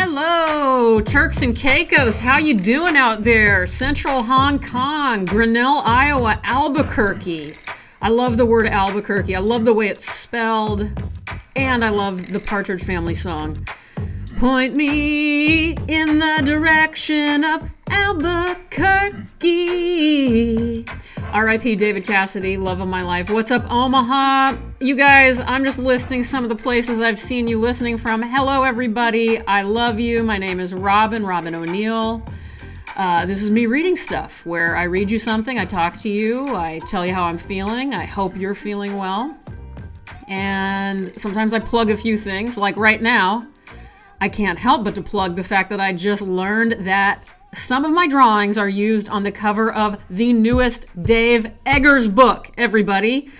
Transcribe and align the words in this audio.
Hello, 0.00 1.00
Turks 1.00 1.42
and 1.42 1.56
Caicos. 1.56 2.20
How 2.20 2.38
you 2.38 2.54
doing 2.54 2.96
out 2.96 3.22
there? 3.22 3.66
Central 3.66 4.22
Hong 4.22 4.60
Kong, 4.60 5.24
Grinnell, 5.24 5.82
Iowa, 5.84 6.38
Albuquerque. 6.44 7.54
I 8.00 8.08
love 8.08 8.36
the 8.36 8.46
word 8.46 8.68
Albuquerque. 8.68 9.34
I 9.34 9.40
love 9.40 9.64
the 9.64 9.74
way 9.74 9.88
it's 9.88 10.08
spelled, 10.08 10.88
and 11.56 11.84
I 11.84 11.88
love 11.88 12.30
the 12.30 12.38
Partridge 12.38 12.84
Family 12.84 13.16
song. 13.16 13.56
Point 14.38 14.76
me 14.76 15.72
in 15.72 16.20
the 16.20 16.42
direction 16.44 17.42
of 17.42 17.68
Albuquerque. 17.90 19.16
R.I.P. 21.32 21.76
David 21.76 22.04
Cassidy, 22.04 22.56
love 22.56 22.80
of 22.80 22.88
my 22.88 23.02
life. 23.02 23.28
What's 23.28 23.50
up, 23.50 23.70
Omaha? 23.70 24.56
You 24.80 24.96
guys, 24.96 25.40
I'm 25.40 25.62
just 25.62 25.78
listing 25.78 26.22
some 26.22 26.42
of 26.42 26.48
the 26.48 26.56
places 26.56 27.02
I've 27.02 27.18
seen 27.18 27.46
you 27.46 27.58
listening 27.58 27.98
from. 27.98 28.22
Hello, 28.22 28.62
everybody. 28.62 29.38
I 29.40 29.60
love 29.60 30.00
you. 30.00 30.22
My 30.22 30.38
name 30.38 30.58
is 30.58 30.72
Robyn, 30.72 31.26
Robyn 31.26 31.54
O'Neil. 31.54 32.26
Uh, 32.96 33.26
this 33.26 33.42
is 33.42 33.50
me 33.50 33.66
reading 33.66 33.94
stuff 33.94 34.46
where 34.46 34.74
I 34.74 34.84
read 34.84 35.10
you 35.10 35.18
something, 35.18 35.58
I 35.58 35.66
talk 35.66 35.98
to 35.98 36.08
you, 36.08 36.56
I 36.56 36.80
tell 36.86 37.04
you 37.04 37.12
how 37.12 37.24
I'm 37.24 37.38
feeling. 37.38 37.92
I 37.92 38.06
hope 38.06 38.34
you're 38.34 38.54
feeling 38.54 38.96
well. 38.96 39.36
And 40.28 41.14
sometimes 41.20 41.52
I 41.52 41.58
plug 41.60 41.90
a 41.90 41.96
few 41.96 42.16
things, 42.16 42.56
like 42.56 42.76
right 42.78 43.02
now. 43.02 43.46
I 44.20 44.30
can't 44.30 44.58
help 44.58 44.82
but 44.82 44.94
to 44.94 45.02
plug 45.02 45.36
the 45.36 45.44
fact 45.44 45.68
that 45.70 45.78
I 45.78 45.92
just 45.92 46.22
learned 46.22 46.72
that 46.86 47.28
some 47.52 47.84
of 47.84 47.92
my 47.92 48.06
drawings 48.06 48.58
are 48.58 48.68
used 48.68 49.08
on 49.08 49.22
the 49.22 49.32
cover 49.32 49.72
of 49.72 49.98
the 50.10 50.32
newest 50.32 50.86
Dave 51.02 51.50
Eggers 51.64 52.08
book, 52.08 52.50
everybody. 52.58 53.30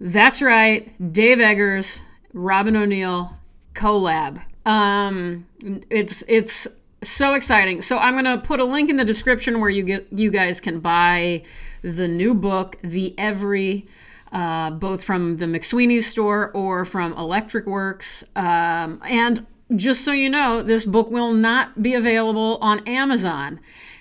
That's 0.00 0.42
right, 0.42 1.12
Dave 1.12 1.40
Eggers, 1.40 2.02
Robyn 2.32 2.76
O'Neil 2.76 3.36
collab. 3.74 4.42
Um, 4.66 5.46
it's 5.90 6.24
it's 6.28 6.68
so 7.02 7.34
exciting. 7.34 7.80
So 7.82 7.98
I'm 7.98 8.14
gonna 8.14 8.38
put 8.38 8.60
a 8.60 8.64
link 8.64 8.90
in 8.90 8.96
the 8.96 9.04
description 9.04 9.60
where 9.60 9.70
you 9.70 9.82
get 9.82 10.06
you 10.10 10.30
guys 10.30 10.60
can 10.60 10.80
buy 10.80 11.42
the 11.82 12.08
new 12.08 12.34
book, 12.34 12.76
The 12.82 13.14
Every. 13.18 13.86
Uh, 14.32 14.70
both 14.70 15.02
from 15.02 15.38
the 15.38 15.46
McSweeney's 15.46 16.06
store 16.06 16.52
or 16.52 16.84
from 16.84 17.12
Electric 17.14 17.66
Works. 17.66 18.22
Um, 18.36 19.00
and 19.04 19.44
just 19.74 20.04
so 20.04 20.12
you 20.12 20.30
know, 20.30 20.62
this 20.62 20.84
book 20.84 21.10
will 21.10 21.32
not 21.32 21.82
be 21.82 21.94
available 21.94 22.58
on 22.60 22.86
Amazon. 22.86 23.60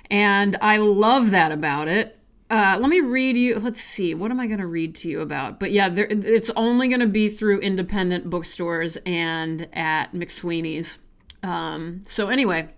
And 0.10 0.56
I 0.62 0.78
love 0.78 1.32
that 1.32 1.52
about 1.52 1.88
it. 1.88 2.18
Uh, 2.50 2.78
let 2.80 2.90
me 2.90 3.00
read 3.00 3.38
you. 3.38 3.60
Let's 3.60 3.82
see. 3.82 4.16
What 4.16 4.32
am 4.32 4.40
I 4.40 4.48
going 4.48 4.60
to 4.60 4.68
read 4.68 4.96
to 4.96 5.10
you 5.10 5.22
about? 5.22 5.60
But 5.60 5.72
yeah, 5.72 5.88
there, 5.88 6.08
it's 6.10 6.50
only 6.56 6.88
going 6.88 7.00
to 7.02 7.08
be 7.08 7.30
through 7.30 7.60
independent 7.60 8.30
bookstores 8.30 8.98
and 9.06 9.68
at 9.74 10.14
McSweeney's. 10.14 10.98
Um, 11.44 12.02
so, 12.06 12.30
anyway. 12.30 12.70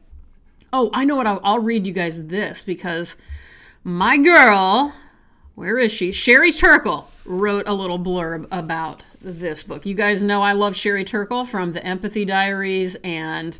Oh, 0.73 0.89
I 0.94 1.03
know 1.03 1.17
what 1.17 1.28
I'll, 1.28 1.42
I'll 1.44 1.59
read 1.59 1.86
you 1.86 1.94
guys 1.94 2.28
this 2.28 2.64
because 2.64 3.17
my 3.84 4.17
girl, 4.17 4.94
where 5.56 5.78
is 5.78 5.92
she? 5.92 6.12
Sherry 6.14 6.52
Turkle 6.52 7.10
wrote 7.25 7.67
a 7.67 7.73
little 7.73 8.00
blurb 8.00 8.47
about 8.52 9.05
this 9.22 9.64
book. 9.64 9.86
You 9.86 9.94
guys 9.94 10.23
know 10.23 10.41
I 10.41 10.53
love 10.53 10.75
Sherry 10.75 11.03
Turkle 11.03 11.45
from 11.45 11.73
the 11.73 11.86
Empathy 11.86 12.25
Diaries 12.25 12.97
and 13.03 13.59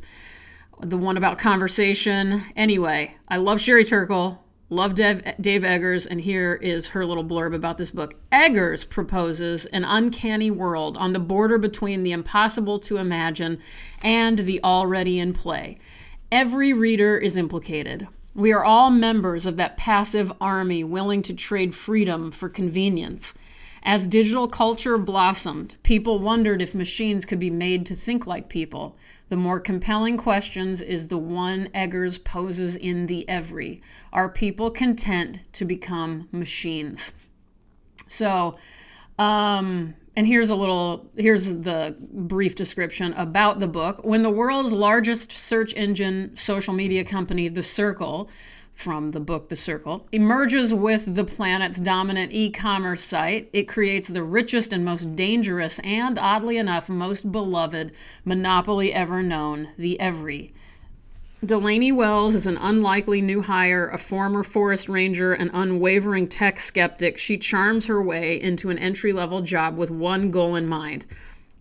the 0.80 0.98
one 0.98 1.18
about 1.18 1.38
conversation. 1.38 2.42
Anyway, 2.56 3.16
I 3.28 3.38
love 3.38 3.62
Sherry 3.62 3.86
Turkle, 3.86 4.44
love 4.70 4.95
Dave, 4.95 5.22
Dave 5.40 5.64
Eggers, 5.64 6.08
and 6.08 6.22
here 6.22 6.56
is 6.56 6.88
her 6.88 7.06
little 7.06 7.23
blurb 7.23 7.53
about 7.53 7.78
this 7.78 7.92
book. 7.92 8.16
Eggers 8.31 8.84
proposes 8.84 9.68
an 9.68 9.84
uncanny 9.84 10.50
world 10.50 10.98
on 10.98 11.12
the 11.12 11.20
border 11.20 11.58
between 11.58 12.03
the 12.03 12.12
impossible 12.12 12.80
to 12.80 12.98
imagine 12.98 13.59
and 14.02 14.40
the 14.40 14.64
already 14.64 15.20
in 15.20 15.34
play. 15.34 15.78
Every 16.31 16.73
reader 16.73 17.18
is 17.18 17.38
implicated. 17.38 18.08
We 18.34 18.53
are 18.53 18.64
all 18.64 18.90
members 18.90 19.46
of 19.46 19.58
that 19.58 19.75
passive 19.75 20.31
army 20.40 20.86
willing 20.86 21.22
to 21.23 21.34
trade 21.34 21.75
freedom 21.75 22.31
for 22.31 22.47
convenience. 22.47 23.34
As 23.84 24.08
digital 24.08 24.47
culture 24.47 24.97
blossomed, 24.97 25.75
people 25.81 26.19
wondered 26.19 26.62
if 26.62 26.75
machines 26.75 27.25
could 27.25 27.40
be 27.40 27.50
made 27.50 27.86
to 27.88 27.96
think 27.96 28.28
like 28.28 28.47
people. 28.47 28.96
The 29.30 29.36
more 29.38 29.59
compelling 29.59 30.18
questions 30.18 30.81
is 30.81 31.08
the 31.08 31.18
one 31.18 31.69
Eggers 31.74 32.20
poses 32.20 32.75
in 32.75 33.08
The 33.08 33.28
Every. 33.28 33.81
Are 34.14 34.30
people 34.30 34.70
content 34.70 35.40
to 35.53 35.66
become 35.66 36.28
machines? 36.31 37.14
So, 38.08 38.58
um, 39.18 39.96
and 40.16 40.28
here's 40.28 40.50
a 40.50 40.56
little 40.56 41.09
here's 41.16 41.62
the 41.62 41.96
brief 42.00 42.56
description 42.56 43.14
about 43.14 43.59
the 43.59 43.68
book. 43.68 44.03
When 44.03 44.22
the 44.22 44.30
world's 44.30 44.74
largest 44.74 45.31
search 45.31 45.74
engine 45.75 46.36
social 46.36 46.74
media 46.74 47.06
company, 47.06 47.47
The 47.47 47.64
Circle, 47.64 48.30
from 48.74 49.12
the 49.12 49.20
book 49.20 49.50
The 49.50 49.56
Circle, 49.56 50.08
emerges 50.12 50.74
with 50.74 51.16
the 51.16 51.24
planet's 51.24 51.80
dominant 51.80 52.32
e 52.32 52.50
commerce 52.50 53.04
site. 53.04 53.50
It 53.54 53.68
creates 53.68 54.08
the 54.08 54.24
richest 54.24 54.74
and 54.74 54.84
most 54.84 55.16
dangerous, 55.16 55.80
and 55.80 56.18
oddly 56.18 56.58
enough, 56.58 56.90
most 56.90 57.32
beloved 57.32 57.92
monopoly 58.26 58.94
ever 58.94 59.22
known 59.22 59.70
the 59.78 60.00
Every. 60.00 60.54
Delaney 61.44 61.92
Wells 61.92 62.36
is 62.36 62.46
an 62.46 62.58
unlikely 62.58 63.20
new 63.20 63.42
hire, 63.42 63.88
a 63.90 63.98
former 63.98 64.44
forest 64.44 64.88
ranger, 64.88 65.34
an 65.34 65.50
unwavering 65.53 66.28
tech 66.28 66.59
skeptic. 66.59 67.18
She 67.18 67.38
charms 67.38 67.88
her 67.88 68.02
way 68.02 68.40
into 68.40 68.70
an 68.70 68.78
entry 68.78 69.12
level 69.12 69.42
job 69.42 69.76
with 69.76 69.90
one 69.90 70.30
goal 70.30 70.56
in 70.56 70.68
mind 70.68 71.08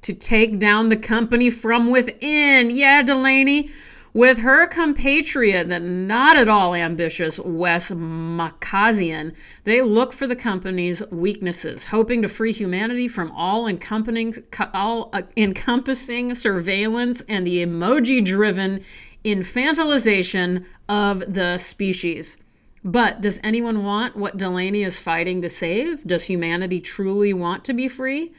to 0.03 0.13
take 0.13 0.59
down 0.59 0.91
the 0.91 0.97
company 0.97 1.49
from 1.49 1.91
within. 1.91 2.71
Yeah, 2.71 3.03
Delaney 3.03 3.71
with 4.13 4.39
her 4.39 4.67
compatriot, 4.67 5.69
the 5.69 5.81
not 5.81 6.37
at 6.37 6.49
all 6.49 6.75
ambitious 6.75 7.39
Wes 7.41 7.91
Makazian, 7.91 9.35
they 9.65 9.81
look 9.83 10.13
for 10.13 10.27
the 10.27 10.37
company's 10.37 11.03
weaknesses, 11.11 11.87
hoping 11.87 12.23
to 12.23 12.29
free 12.29 12.53
humanity 12.53 13.09
from 13.09 13.31
all 13.33 13.67
encompassing, 13.67 14.35
all 14.75 15.13
encompassing 15.37 16.35
surveillance 16.35 17.23
and 17.29 17.47
the 17.47 17.65
emoji 17.65 18.25
driven 18.25 18.83
infantilization 19.25 20.65
of 20.89 21.33
the 21.33 21.59
species. 21.59 22.37
But 22.83 23.21
does 23.21 23.41
anyone 23.45 23.85
want 23.85 24.17
what 24.17 24.39
Delaney 24.39 24.83
is 24.83 24.99
fighting 24.99 25.43
to 25.43 25.51
save? 25.51 26.07
Does 26.07 26.25
humanity 26.25 26.81
truly 26.81 27.33
want 27.33 27.65
to 27.67 27.75
be 27.75 27.89
free? 27.89 28.33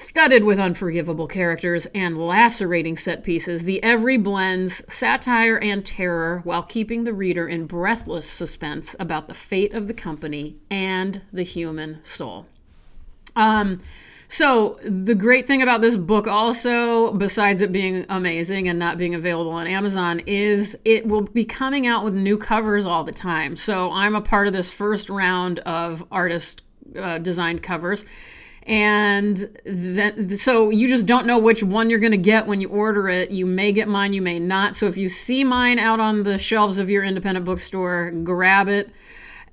Studded 0.00 0.44
with 0.44 0.58
unforgivable 0.58 1.26
characters 1.26 1.84
and 1.94 2.16
lacerating 2.16 2.96
set 2.96 3.22
pieces, 3.22 3.64
the 3.64 3.82
Every 3.82 4.16
blends 4.16 4.82
satire 4.90 5.58
and 5.58 5.84
terror 5.84 6.40
while 6.44 6.62
keeping 6.62 7.04
the 7.04 7.12
reader 7.12 7.46
in 7.46 7.66
breathless 7.66 8.26
suspense 8.26 8.96
about 8.98 9.28
the 9.28 9.34
fate 9.34 9.74
of 9.74 9.88
the 9.88 9.92
company 9.92 10.56
and 10.70 11.20
the 11.34 11.42
human 11.42 12.02
soul. 12.02 12.46
Um, 13.36 13.82
so, 14.26 14.78
the 14.82 15.14
great 15.14 15.46
thing 15.46 15.60
about 15.60 15.82
this 15.82 15.98
book, 15.98 16.26
also, 16.26 17.12
besides 17.12 17.60
it 17.60 17.70
being 17.70 18.06
amazing 18.08 18.68
and 18.68 18.78
not 18.78 18.96
being 18.96 19.14
available 19.14 19.52
on 19.52 19.66
Amazon, 19.66 20.20
is 20.20 20.78
it 20.86 21.06
will 21.06 21.24
be 21.24 21.44
coming 21.44 21.86
out 21.86 22.04
with 22.04 22.14
new 22.14 22.38
covers 22.38 22.86
all 22.86 23.04
the 23.04 23.12
time. 23.12 23.54
So, 23.54 23.92
I'm 23.92 24.14
a 24.14 24.22
part 24.22 24.46
of 24.46 24.54
this 24.54 24.70
first 24.70 25.10
round 25.10 25.58
of 25.58 26.06
artist 26.10 26.64
uh, 26.98 27.18
designed 27.18 27.62
covers 27.62 28.06
and 28.64 29.58
then 29.64 30.36
so 30.36 30.70
you 30.70 30.86
just 30.86 31.06
don't 31.06 31.26
know 31.26 31.38
which 31.38 31.62
one 31.62 31.88
you're 31.88 31.98
going 31.98 32.12
to 32.12 32.18
get 32.18 32.46
when 32.46 32.60
you 32.60 32.68
order 32.68 33.08
it. 33.08 33.30
You 33.30 33.46
may 33.46 33.72
get 33.72 33.88
mine 33.88 34.12
you 34.12 34.22
may 34.22 34.38
not. 34.38 34.74
So 34.74 34.86
if 34.86 34.96
you 34.96 35.08
see 35.08 35.44
mine 35.44 35.78
out 35.78 36.00
on 36.00 36.22
the 36.24 36.38
shelves 36.38 36.78
of 36.78 36.90
your 36.90 37.02
independent 37.02 37.46
bookstore 37.46 38.10
grab 38.10 38.68
it 38.68 38.90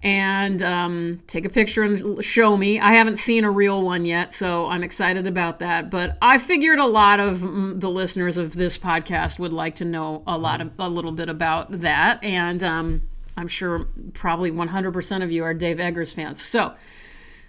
and 0.04 0.62
um, 0.62 1.20
take 1.26 1.46
a 1.46 1.50
picture 1.50 1.82
and 1.82 2.24
show 2.24 2.56
me. 2.56 2.80
I 2.80 2.94
haven't 2.94 3.16
seen 3.16 3.44
a 3.44 3.50
real 3.50 3.82
one 3.82 4.06
yet 4.06 4.32
so 4.32 4.68
i'm 4.68 4.84
excited 4.84 5.26
about 5.26 5.60
that. 5.60 5.90
But 5.90 6.18
i 6.22 6.38
figured 6.38 6.80
a 6.80 6.86
lot 6.86 7.20
of 7.20 7.40
mm, 7.40 7.80
the 7.80 7.90
listeners 7.90 8.38
of 8.38 8.56
this 8.56 8.78
podcast 8.78 9.40
would 9.40 9.54
like 9.54 9.76
to 9.76 9.86
know 9.86 10.22
a 10.28 10.38
lot 10.38 10.60
of 10.60 10.72
a 10.78 10.90
little 10.90 11.14
bit 11.14 11.30
about 11.30 11.72
that. 11.72 12.22
And 12.24 12.62
um, 12.62 13.04
i'm 13.38 13.48
sure 13.48 13.88
probably 14.14 14.52
100% 14.52 15.24
of 15.24 15.32
you 15.32 15.46
are 15.46 15.54
dave 15.54 15.80
eggers 15.80 16.12
fans. 16.12 16.42
So 16.44 16.76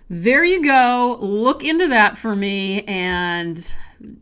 there 0.08 0.44
you 0.44 0.62
go. 0.62 1.18
Look 1.20 1.64
into 1.64 1.88
that 1.88 2.16
for 2.16 2.34
me 2.34 2.82
and 2.84 3.74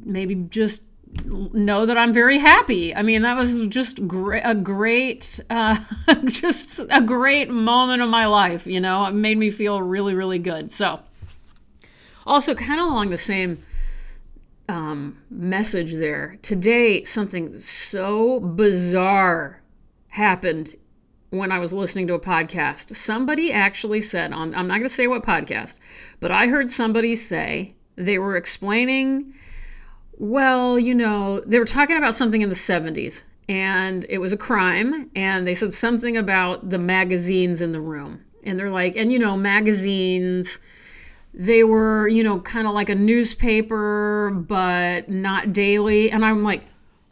maybe 0.05 0.35
just 0.35 0.85
know 1.25 1.87
that 1.87 1.97
I'm 1.97 2.13
very 2.13 2.39
happy. 2.39 2.95
I 2.95 3.03
mean, 3.03 3.23
that 3.23 3.37
was 3.37 3.67
just 3.69 3.99
a 3.99 4.55
great, 4.55 5.41
uh, 5.49 5.79
just 6.25 6.81
a 6.91 7.01
great 7.01 7.51
moment 7.51 8.03
of 8.03 8.09
my 8.09 8.27
life. 8.27 8.67
You 8.67 8.81
know, 8.81 9.07
it 9.07 9.13
made 9.13 9.39
me 9.39 9.51
feel 9.51 9.81
really, 9.81 10.15
really 10.15 10.39
good. 10.39 10.71
So, 10.71 11.01
also 12.27 12.55
kind 12.55 12.81
of 12.81 12.89
along 12.89 13.11
the 13.11 13.17
same 13.17 13.63
um, 14.69 15.19
message 15.31 15.95
there. 15.95 16.39
Today, 16.43 17.05
something 17.05 17.59
so 17.59 18.41
bizarre 18.41 19.63
happened 20.09 20.75
when 21.37 21.53
I 21.53 21.59
was 21.59 21.73
listening 21.73 22.07
to 22.09 22.15
a 22.15 22.21
podcast. 22.21 22.95
Somebody 22.97 23.53
actually 23.53 24.01
said 24.01 24.33
on 24.33 24.55
I'm 24.55 24.67
not 24.67 24.75
going 24.75 24.83
to 24.85 24.89
say 24.89 25.07
what 25.07 25.23
podcast, 25.23 25.79
but 26.21 26.31
I 26.31 26.47
heard 26.49 26.71
somebody 26.71 27.17
say 27.17 27.75
they 27.97 28.19
were 28.19 28.37
explaining 28.37 29.35
well, 30.19 30.79
you 30.79 30.95
know, 30.95 31.41
they 31.41 31.59
were 31.59 31.67
talking 31.67 31.97
about 31.97 32.15
something 32.15 32.41
in 32.41 32.49
the 32.49 32.55
70s 32.55 33.23
and 33.49 34.07
it 34.09 34.19
was 34.19 34.33
a 34.33 34.37
crime 34.37 35.11
and 35.15 35.47
they 35.47 35.55
said 35.55 35.73
something 35.73 36.17
about 36.17 36.71
the 36.71 36.79
magazines 36.79 37.61
in 37.61 37.73
the 37.73 37.81
room. 37.81 38.25
And 38.43 38.59
they're 38.59 38.71
like, 38.71 38.97
and 38.97 39.13
you 39.13 39.19
know, 39.19 39.37
magazines 39.37 40.61
they 41.35 41.63
were, 41.63 42.09
you 42.09 42.25
know, 42.25 42.41
kind 42.41 42.67
of 42.67 42.73
like 42.73 42.89
a 42.89 42.95
newspaper 42.95 44.31
but 44.31 45.11
not 45.11 45.53
daily 45.53 46.11
and 46.11 46.25
I'm 46.25 46.43
like, 46.43 46.65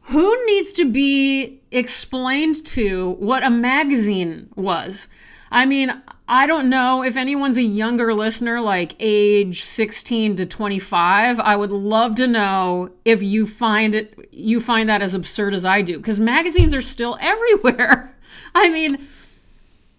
who 0.09 0.47
needs 0.47 0.73
to 0.73 0.91
be 0.91 1.61
explained 1.75 2.65
to 2.67 3.11
what 3.19 3.43
a 3.43 3.51
magazine 3.51 4.49
was? 4.55 5.09
I 5.51 5.67
mean, 5.67 6.03
I 6.27 6.47
don't 6.47 6.71
know 6.71 7.03
if 7.05 7.17
anyone's 7.17 7.59
a 7.59 7.63
younger 7.63 8.15
listener, 8.15 8.61
like 8.61 8.97
age 8.99 9.63
16 9.63 10.37
to 10.37 10.47
25. 10.47 11.39
I 11.39 11.57
would 11.57 11.71
love 11.71 12.15
to 12.17 12.27
know 12.27 12.91
if 13.05 13.23
you 13.23 13.47
find 13.47 13.95
it 13.95 14.29
you 14.33 14.61
find 14.61 14.89
that 14.89 15.03
as 15.03 15.15
absurd 15.15 15.55
as 15.55 15.65
I 15.65 15.83
do, 15.83 15.99
because 15.99 16.19
magazines 16.19 16.75
are 16.75 16.83
still 16.83 17.17
everywhere. 17.21 18.17
I 18.55 18.71
mean, 18.71 19.07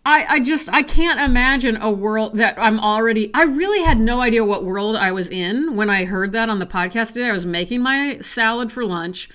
I, 0.06 0.26
I 0.28 0.40
just 0.40 0.68
I 0.74 0.84
can't 0.84 1.20
imagine 1.20 1.78
a 1.78 1.92
world 1.92 2.36
that 2.36 2.56
I'm 2.58 2.80
already 2.80 3.32
I 3.34 3.44
really 3.44 3.84
had 3.84 4.00
no 4.00 4.22
idea 4.22 4.44
what 4.44 4.64
world 4.64 4.96
I 4.96 5.12
was 5.12 5.30
in 5.30 5.76
when 5.76 5.90
I 5.90 6.06
heard 6.06 6.32
that 6.32 6.50
on 6.50 6.60
the 6.60 6.66
podcast 6.66 7.14
today. 7.14 7.30
I 7.30 7.34
was 7.34 7.46
making 7.46 7.82
my 7.82 8.20
salad 8.20 8.72
for 8.72 8.84
lunch 8.84 9.30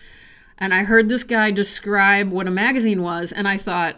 and 0.61 0.75
I 0.75 0.85
heard 0.85 1.09
this 1.09 1.25
guy 1.25 1.51
describe 1.51 2.31
what 2.31 2.47
a 2.47 2.51
magazine 2.51 3.03
was 3.03 3.33
and 3.33 3.49
I 3.49 3.57
thought 3.57 3.97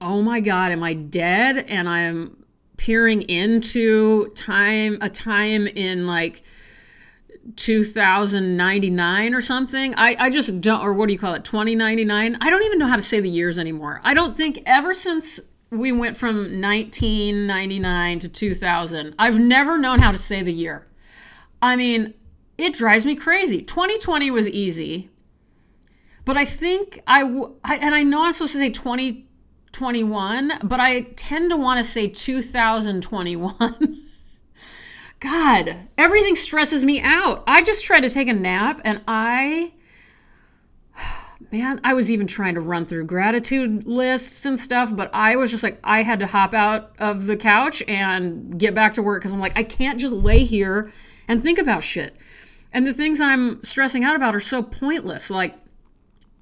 oh 0.00 0.22
my 0.22 0.40
God, 0.40 0.72
am 0.72 0.82
I 0.82 0.94
dead? 0.94 1.58
And 1.68 1.88
I'm 1.88 2.44
peering 2.76 3.22
into 3.22 4.28
time, 4.34 4.98
a 5.00 5.08
time 5.08 5.66
in 5.66 6.06
like 6.06 6.42
2099 7.56 9.34
or 9.34 9.40
something. 9.40 9.94
I, 9.94 10.16
I 10.18 10.30
just 10.30 10.60
don't, 10.60 10.82
or 10.82 10.92
what 10.92 11.06
do 11.06 11.12
you 11.12 11.18
call 11.18 11.34
it, 11.34 11.44
2099? 11.44 12.36
I 12.40 12.50
don't 12.50 12.62
even 12.64 12.78
know 12.78 12.86
how 12.86 12.96
to 12.96 13.02
say 13.02 13.20
the 13.20 13.28
years 13.28 13.58
anymore. 13.58 14.00
I 14.04 14.14
don't 14.14 14.36
think 14.36 14.62
ever 14.66 14.92
since 14.92 15.40
we 15.70 15.92
went 15.92 16.16
from 16.16 16.60
1999 16.60 18.18
to 18.20 18.28
2000, 18.28 19.14
I've 19.18 19.38
never 19.38 19.78
known 19.78 20.00
how 20.00 20.12
to 20.12 20.18
say 20.18 20.42
the 20.42 20.52
year. 20.52 20.86
I 21.62 21.76
mean, 21.76 22.14
it 22.58 22.74
drives 22.74 23.06
me 23.06 23.16
crazy. 23.16 23.62
2020 23.62 24.30
was 24.30 24.48
easy, 24.48 25.10
but 26.26 26.36
I 26.36 26.44
think 26.44 27.00
I, 27.06 27.22
w- 27.22 27.54
I 27.64 27.76
and 27.76 27.94
I 27.94 28.02
know 28.02 28.24
I'm 28.24 28.32
supposed 28.32 28.52
to 28.52 28.58
say 28.58 28.68
2021, 28.68 30.52
but 30.64 30.80
I 30.80 31.02
tend 31.16 31.50
to 31.50 31.56
want 31.56 31.78
to 31.78 31.84
say 31.84 32.08
2021. 32.08 34.02
God, 35.20 35.76
everything 35.96 36.34
stresses 36.34 36.84
me 36.84 37.00
out. 37.00 37.44
I 37.46 37.62
just 37.62 37.84
tried 37.84 38.00
to 38.00 38.10
take 38.10 38.28
a 38.28 38.34
nap 38.34 38.80
and 38.84 39.02
I 39.06 39.72
man, 41.52 41.80
I 41.84 41.94
was 41.94 42.10
even 42.10 42.26
trying 42.26 42.56
to 42.56 42.60
run 42.60 42.86
through 42.86 43.04
gratitude 43.04 43.86
lists 43.86 44.44
and 44.44 44.58
stuff, 44.58 44.94
but 44.96 45.08
I 45.14 45.36
was 45.36 45.52
just 45.52 45.62
like, 45.62 45.78
I 45.84 46.02
had 46.02 46.18
to 46.20 46.26
hop 46.26 46.54
out 46.54 46.90
of 46.98 47.26
the 47.26 47.36
couch 47.36 47.84
and 47.86 48.58
get 48.58 48.74
back 48.74 48.94
to 48.94 49.02
work 49.02 49.22
because 49.22 49.32
I'm 49.32 49.38
like, 49.38 49.56
I 49.56 49.62
can't 49.62 50.00
just 50.00 50.12
lay 50.12 50.42
here 50.42 50.90
and 51.28 51.40
think 51.40 51.60
about 51.60 51.84
shit. 51.84 52.16
And 52.72 52.84
the 52.84 52.92
things 52.92 53.20
I'm 53.20 53.62
stressing 53.62 54.02
out 54.02 54.16
about 54.16 54.34
are 54.34 54.40
so 54.40 54.60
pointless. 54.60 55.30
Like, 55.30 55.54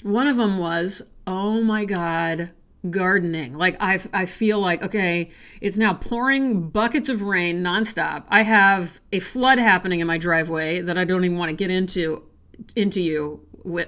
one 0.04 0.26
of 0.26 0.36
them 0.36 0.58
was, 0.58 1.00
oh 1.26 1.62
my 1.62 1.86
God, 1.86 2.50
gardening. 2.90 3.54
Like 3.54 3.76
I, 3.80 3.98
I 4.12 4.26
feel 4.26 4.60
like 4.60 4.82
okay, 4.82 5.30
it's 5.60 5.78
now 5.78 5.94
pouring 5.94 6.68
buckets 6.68 7.08
of 7.08 7.22
rain 7.22 7.62
nonstop. 7.62 8.24
I 8.28 8.42
have 8.42 9.00
a 9.12 9.20
flood 9.20 9.58
happening 9.58 10.00
in 10.00 10.06
my 10.06 10.18
driveway 10.18 10.82
that 10.82 10.98
I 10.98 11.04
don't 11.04 11.24
even 11.24 11.38
want 11.38 11.48
to 11.50 11.56
get 11.56 11.70
into 11.70 12.22
into 12.76 13.00
you 13.00 13.40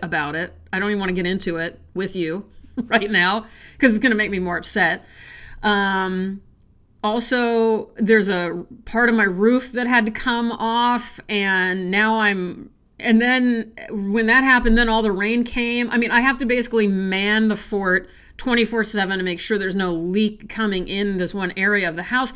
about 0.02 0.34
it. 0.34 0.54
I 0.72 0.78
don't 0.78 0.88
even 0.88 1.00
want 1.00 1.10
to 1.10 1.14
get 1.14 1.26
into 1.26 1.56
it 1.56 1.78
with 1.92 2.16
you 2.16 2.46
right 2.84 3.10
now 3.10 3.44
because 3.72 3.94
it's 3.94 4.02
going 4.02 4.12
to 4.12 4.16
make 4.16 4.30
me 4.30 4.38
more 4.38 4.56
upset. 4.56 5.04
Um, 5.62 6.40
also, 7.04 7.90
there's 7.96 8.30
a 8.30 8.64
part 8.86 9.10
of 9.10 9.14
my 9.14 9.24
roof 9.24 9.72
that 9.72 9.86
had 9.86 10.06
to 10.06 10.12
come 10.12 10.50
off, 10.50 11.20
and 11.28 11.90
now 11.90 12.20
I'm. 12.20 12.70
And 12.98 13.20
then 13.20 13.72
when 13.90 14.26
that 14.26 14.44
happened, 14.44 14.78
then 14.78 14.88
all 14.88 15.02
the 15.02 15.12
rain 15.12 15.44
came. 15.44 15.90
I 15.90 15.98
mean, 15.98 16.10
I 16.10 16.20
have 16.20 16.38
to 16.38 16.46
basically 16.46 16.86
man 16.86 17.48
the 17.48 17.56
fort 17.56 18.08
24 18.38 18.84
7 18.84 19.18
to 19.18 19.24
make 19.24 19.40
sure 19.40 19.58
there's 19.58 19.76
no 19.76 19.92
leak 19.92 20.48
coming 20.48 20.88
in 20.88 21.18
this 21.18 21.34
one 21.34 21.52
area 21.56 21.88
of 21.88 21.96
the 21.96 22.04
house. 22.04 22.32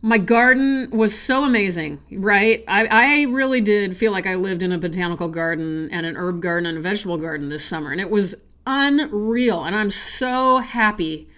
My 0.00 0.18
garden 0.18 0.90
was 0.92 1.18
so 1.18 1.44
amazing, 1.44 2.00
right? 2.12 2.62
I, 2.68 2.86
I 2.86 3.22
really 3.24 3.60
did 3.60 3.96
feel 3.96 4.12
like 4.12 4.28
I 4.28 4.36
lived 4.36 4.62
in 4.62 4.70
a 4.70 4.78
botanical 4.78 5.28
garden 5.28 5.88
and 5.90 6.06
an 6.06 6.16
herb 6.16 6.40
garden 6.40 6.66
and 6.68 6.78
a 6.78 6.80
vegetable 6.80 7.16
garden 7.16 7.48
this 7.48 7.64
summer, 7.64 7.90
and 7.90 8.00
it 8.00 8.10
was 8.10 8.36
unreal. 8.64 9.64
And 9.64 9.74
I'm 9.74 9.90
so 9.90 10.58
happy. 10.58 11.28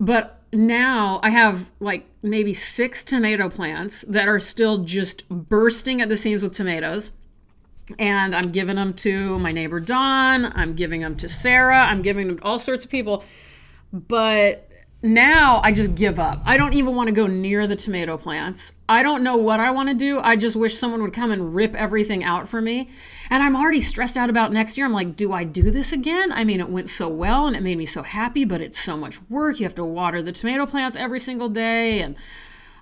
But 0.00 0.40
now 0.52 1.20
I 1.22 1.28
have 1.30 1.70
like 1.80 2.06
maybe 2.22 2.54
six 2.54 3.04
tomato 3.04 3.50
plants 3.50 4.06
that 4.08 4.26
are 4.26 4.40
still 4.40 4.84
just 4.84 5.28
bursting 5.28 6.00
at 6.00 6.08
the 6.08 6.16
seams 6.16 6.40
with 6.40 6.54
tomatoes 6.54 7.10
and 7.98 8.34
I'm 8.34 8.52
giving 8.52 8.76
them 8.76 8.94
to 8.94 9.38
my 9.38 9.52
neighbor 9.52 9.80
Don. 9.80 10.46
I'm 10.54 10.74
giving 10.74 11.00
them 11.00 11.16
to 11.16 11.28
Sarah. 11.28 11.84
I'm 11.84 12.02
giving 12.02 12.28
them 12.28 12.38
to 12.38 12.44
all 12.44 12.58
sorts 12.58 12.84
of 12.84 12.90
people. 12.90 13.24
But 13.92 14.68
now 15.00 15.60
I 15.62 15.70
just 15.70 15.94
give 15.94 16.18
up. 16.18 16.42
I 16.44 16.56
don't 16.56 16.74
even 16.74 16.96
want 16.96 17.06
to 17.06 17.14
go 17.14 17.28
near 17.28 17.68
the 17.68 17.76
tomato 17.76 18.18
plants. 18.18 18.72
I 18.88 19.04
don't 19.04 19.22
know 19.22 19.36
what 19.36 19.60
I 19.60 19.70
want 19.70 19.88
to 19.90 19.94
do. 19.94 20.18
I 20.18 20.34
just 20.34 20.56
wish 20.56 20.76
someone 20.76 21.02
would 21.02 21.12
come 21.12 21.30
and 21.30 21.54
rip 21.54 21.76
everything 21.76 22.24
out 22.24 22.48
for 22.48 22.60
me. 22.60 22.88
And 23.30 23.42
I'm 23.42 23.54
already 23.54 23.80
stressed 23.80 24.16
out 24.16 24.28
about 24.28 24.52
next 24.52 24.76
year. 24.76 24.86
I'm 24.86 24.92
like, 24.92 25.14
do 25.14 25.32
I 25.32 25.44
do 25.44 25.70
this 25.70 25.92
again? 25.92 26.32
I 26.32 26.42
mean, 26.42 26.58
it 26.58 26.68
went 26.68 26.88
so 26.88 27.08
well 27.08 27.46
and 27.46 27.54
it 27.54 27.62
made 27.62 27.78
me 27.78 27.86
so 27.86 28.02
happy, 28.02 28.44
but 28.44 28.60
it's 28.60 28.78
so 28.78 28.96
much 28.96 29.20
work. 29.30 29.60
You 29.60 29.66
have 29.66 29.74
to 29.76 29.84
water 29.84 30.20
the 30.20 30.32
tomato 30.32 30.66
plants 30.66 30.96
every 30.96 31.20
single 31.20 31.48
day 31.48 32.00
and 32.00 32.16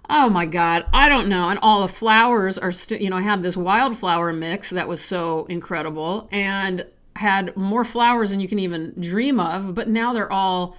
oh 0.08 0.29
my 0.29 0.47
god 0.47 0.87
i 0.93 1.08
don't 1.08 1.29
know 1.29 1.49
and 1.49 1.58
all 1.61 1.82
the 1.82 1.93
flowers 1.93 2.58
are 2.58 2.73
still 2.73 3.00
you 3.00 3.11
know 3.11 3.17
i 3.17 3.23
had 3.23 3.43
this 3.43 3.56
wildflower 3.56 4.32
mix 4.32 4.70
that 4.70 4.88
was 4.88 5.03
so 5.03 5.44
incredible 5.47 6.29
and 6.31 6.85
had 7.17 7.56
more 7.56 7.85
flowers 7.85 8.31
than 8.31 8.41
you 8.41 8.49
can 8.49 8.58
even 8.58 8.94
dream 9.00 9.41
of 9.41 9.75
but 9.75 9.88
now 9.88 10.12
they're 10.12 10.32
all 10.32 10.76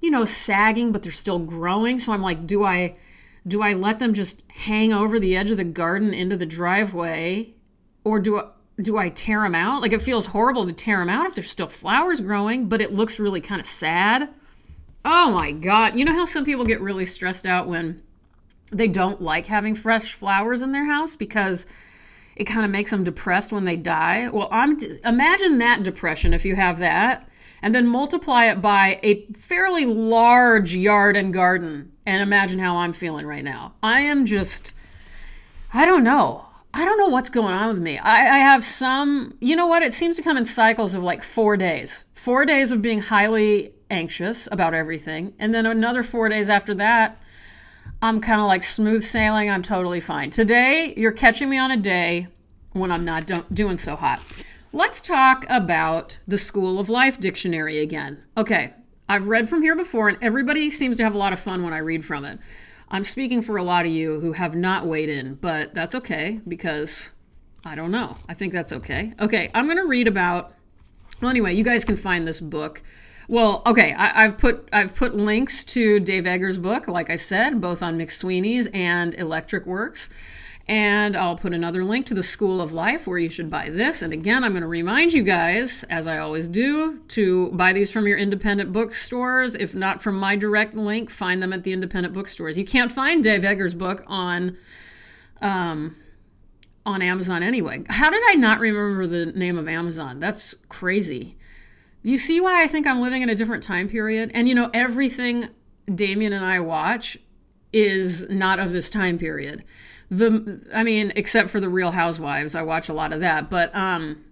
you 0.00 0.10
know 0.10 0.24
sagging 0.24 0.92
but 0.92 1.02
they're 1.02 1.12
still 1.12 1.38
growing 1.38 1.98
so 1.98 2.12
i'm 2.12 2.22
like 2.22 2.46
do 2.46 2.64
i 2.64 2.94
do 3.46 3.62
i 3.62 3.72
let 3.72 3.98
them 3.98 4.14
just 4.14 4.42
hang 4.48 4.92
over 4.92 5.20
the 5.20 5.36
edge 5.36 5.50
of 5.50 5.56
the 5.56 5.64
garden 5.64 6.14
into 6.14 6.36
the 6.36 6.46
driveway 6.46 7.52
or 8.02 8.18
do 8.18 8.38
i 8.38 8.44
do 8.80 8.98
I 8.98 9.08
tear 9.08 9.42
them 9.42 9.54
out? 9.54 9.82
Like 9.82 9.92
it 9.92 10.02
feels 10.02 10.26
horrible 10.26 10.66
to 10.66 10.72
tear 10.72 10.98
them 10.98 11.08
out 11.08 11.26
if 11.26 11.34
there's 11.34 11.50
still 11.50 11.68
flowers 11.68 12.20
growing, 12.20 12.68
but 12.68 12.80
it 12.80 12.92
looks 12.92 13.20
really 13.20 13.40
kind 13.40 13.60
of 13.60 13.66
sad. 13.66 14.28
Oh 15.04 15.30
my 15.30 15.52
god. 15.52 15.96
You 15.96 16.04
know 16.04 16.14
how 16.14 16.24
some 16.24 16.44
people 16.44 16.64
get 16.64 16.80
really 16.80 17.06
stressed 17.06 17.46
out 17.46 17.68
when 17.68 18.02
they 18.76 18.88
don't 18.88 19.22
like 19.22 19.46
having 19.46 19.74
fresh 19.74 20.14
flowers 20.14 20.62
in 20.62 20.72
their 20.72 20.86
house 20.86 21.16
because 21.16 21.66
it 22.36 22.44
kind 22.44 22.64
of 22.64 22.70
makes 22.70 22.90
them 22.90 23.04
depressed 23.04 23.52
when 23.52 23.64
they 23.64 23.76
die. 23.76 24.28
Well, 24.28 24.48
I'm 24.50 24.76
imagine 25.04 25.58
that 25.58 25.82
depression 25.82 26.34
if 26.34 26.44
you 26.44 26.56
have 26.56 26.78
that 26.78 27.28
and 27.62 27.74
then 27.74 27.86
multiply 27.86 28.46
it 28.46 28.60
by 28.60 28.98
a 29.02 29.24
fairly 29.32 29.86
large 29.86 30.74
yard 30.74 31.16
and 31.16 31.32
garden 31.32 31.92
and 32.04 32.20
imagine 32.20 32.58
how 32.58 32.76
I'm 32.76 32.92
feeling 32.92 33.26
right 33.26 33.44
now. 33.44 33.74
I 33.82 34.00
am 34.00 34.26
just 34.26 34.72
I 35.72 35.86
don't 35.86 36.04
know. 36.04 36.46
I 36.72 36.84
don't 36.84 36.98
know 36.98 37.08
what's 37.08 37.30
going 37.30 37.54
on 37.54 37.68
with 37.68 37.82
me. 37.82 37.98
I, 37.98 38.36
I 38.36 38.38
have 38.38 38.64
some, 38.64 39.36
you 39.40 39.54
know 39.54 39.66
what? 39.66 39.82
It 39.82 39.92
seems 39.92 40.16
to 40.16 40.22
come 40.22 40.36
in 40.36 40.44
cycles 40.44 40.94
of 40.94 41.02
like 41.04 41.22
four 41.22 41.56
days. 41.56 42.04
Four 42.14 42.44
days 42.44 42.72
of 42.72 42.82
being 42.82 43.00
highly 43.00 43.72
anxious 43.90 44.48
about 44.50 44.74
everything. 44.74 45.34
And 45.38 45.54
then 45.54 45.66
another 45.66 46.02
four 46.02 46.28
days 46.28 46.50
after 46.50 46.74
that 46.74 47.20
I'm 48.04 48.20
kind 48.20 48.38
of 48.38 48.46
like 48.46 48.62
smooth 48.62 49.02
sailing. 49.02 49.48
I'm 49.48 49.62
totally 49.62 49.98
fine. 49.98 50.28
Today, 50.28 50.92
you're 50.94 51.10
catching 51.10 51.48
me 51.48 51.56
on 51.56 51.70
a 51.70 51.76
day 51.78 52.26
when 52.72 52.92
I'm 52.92 53.06
not 53.06 53.26
do- 53.26 53.46
doing 53.50 53.78
so 53.78 53.96
hot. 53.96 54.20
Let's 54.74 55.00
talk 55.00 55.46
about 55.48 56.18
the 56.28 56.36
School 56.36 56.78
of 56.78 56.90
Life 56.90 57.18
dictionary 57.18 57.78
again. 57.78 58.22
Okay, 58.36 58.74
I've 59.08 59.28
read 59.28 59.48
from 59.48 59.62
here 59.62 59.74
before, 59.74 60.10
and 60.10 60.18
everybody 60.20 60.68
seems 60.68 60.98
to 60.98 61.02
have 61.02 61.14
a 61.14 61.18
lot 61.18 61.32
of 61.32 61.40
fun 61.40 61.64
when 61.64 61.72
I 61.72 61.78
read 61.78 62.04
from 62.04 62.26
it. 62.26 62.40
I'm 62.90 63.04
speaking 63.04 63.40
for 63.40 63.56
a 63.56 63.62
lot 63.62 63.86
of 63.86 63.90
you 63.90 64.20
who 64.20 64.32
have 64.32 64.54
not 64.54 64.84
weighed 64.84 65.08
in, 65.08 65.36
but 65.36 65.72
that's 65.72 65.94
okay 65.94 66.42
because 66.46 67.14
I 67.64 67.74
don't 67.74 67.90
know. 67.90 68.18
I 68.28 68.34
think 68.34 68.52
that's 68.52 68.74
okay. 68.74 69.14
Okay, 69.18 69.50
I'm 69.54 69.64
going 69.64 69.78
to 69.78 69.86
read 69.86 70.08
about. 70.08 70.52
Well, 71.22 71.30
anyway, 71.30 71.54
you 71.54 71.64
guys 71.64 71.86
can 71.86 71.96
find 71.96 72.28
this 72.28 72.38
book 72.38 72.82
well, 73.28 73.62
okay, 73.66 73.94
I, 73.94 74.24
have 74.24 74.38
put 74.38 74.68
I've 74.72 74.94
put 74.94 75.14
links 75.14 75.64
to 75.66 76.00
Dave 76.00 76.26
Eggers' 76.26 76.58
book, 76.58 76.88
like 76.88 77.10
I 77.10 77.16
said, 77.16 77.60
both 77.60 77.82
on 77.82 77.98
McSweeney's 77.98 78.68
and 78.74 79.14
Electric 79.14 79.66
Works. 79.66 80.08
And 80.66 81.14
I'll 81.14 81.36
put 81.36 81.52
another 81.52 81.84
link 81.84 82.06
to 82.06 82.14
the 82.14 82.22
School 82.22 82.62
of 82.62 82.72
Life 82.72 83.06
where 83.06 83.18
you 83.18 83.28
should 83.28 83.50
buy 83.50 83.68
this. 83.68 84.00
And 84.00 84.14
again, 84.14 84.44
I'm 84.44 84.52
going 84.52 84.62
to 84.62 84.68
remind 84.68 85.12
you 85.12 85.22
guys, 85.22 85.84
as 85.84 86.06
I 86.06 86.18
always 86.18 86.48
do, 86.48 87.00
to 87.08 87.50
buy 87.52 87.74
these 87.74 87.90
from 87.90 88.06
your 88.06 88.16
independent 88.16 88.72
bookstores. 88.72 89.56
If 89.56 89.74
not 89.74 90.02
from 90.02 90.18
my 90.18 90.36
direct 90.36 90.72
link, 90.72 91.10
find 91.10 91.42
them 91.42 91.52
at 91.52 91.64
the 91.64 91.74
independent 91.74 92.14
bookstores. 92.14 92.58
You 92.58 92.64
can't 92.64 92.90
find 92.90 93.22
Dave 93.22 93.44
Eggers' 93.44 93.74
book 93.74 94.04
on 94.06 94.56
um, 95.42 95.96
on 96.86 97.02
Amazon 97.02 97.42
anyway. 97.42 97.82
How 97.88 98.08
did 98.10 98.22
I 98.30 98.34
not 98.34 98.58
remember 98.60 99.06
the 99.06 99.26
name 99.26 99.58
of 99.58 99.68
Amazon? 99.68 100.18
That's 100.18 100.54
crazy. 100.68 101.36
You 102.04 102.18
see 102.18 102.38
why 102.38 102.62
I 102.62 102.66
think 102.66 102.86
I'm 102.86 103.00
living 103.00 103.22
in 103.22 103.30
a 103.30 103.34
different 103.34 103.62
time 103.62 103.88
period? 103.88 104.30
And 104.34 104.46
you 104.46 104.54
know, 104.54 104.70
everything 104.74 105.48
Damien 105.92 106.34
and 106.34 106.44
I 106.44 106.60
watch 106.60 107.16
is 107.72 108.28
not 108.28 108.60
of 108.60 108.72
this 108.72 108.90
time 108.90 109.18
period. 109.18 109.64
The 110.10 110.62
I 110.72 110.84
mean, 110.84 111.12
except 111.16 111.48
for 111.48 111.60
the 111.60 111.68
Real 111.70 111.90
Housewives, 111.90 112.54
I 112.54 112.62
watch 112.62 112.90
a 112.90 112.94
lot 112.94 113.14
of 113.14 113.20
that, 113.20 113.48
but 113.48 113.74
um 113.74 114.22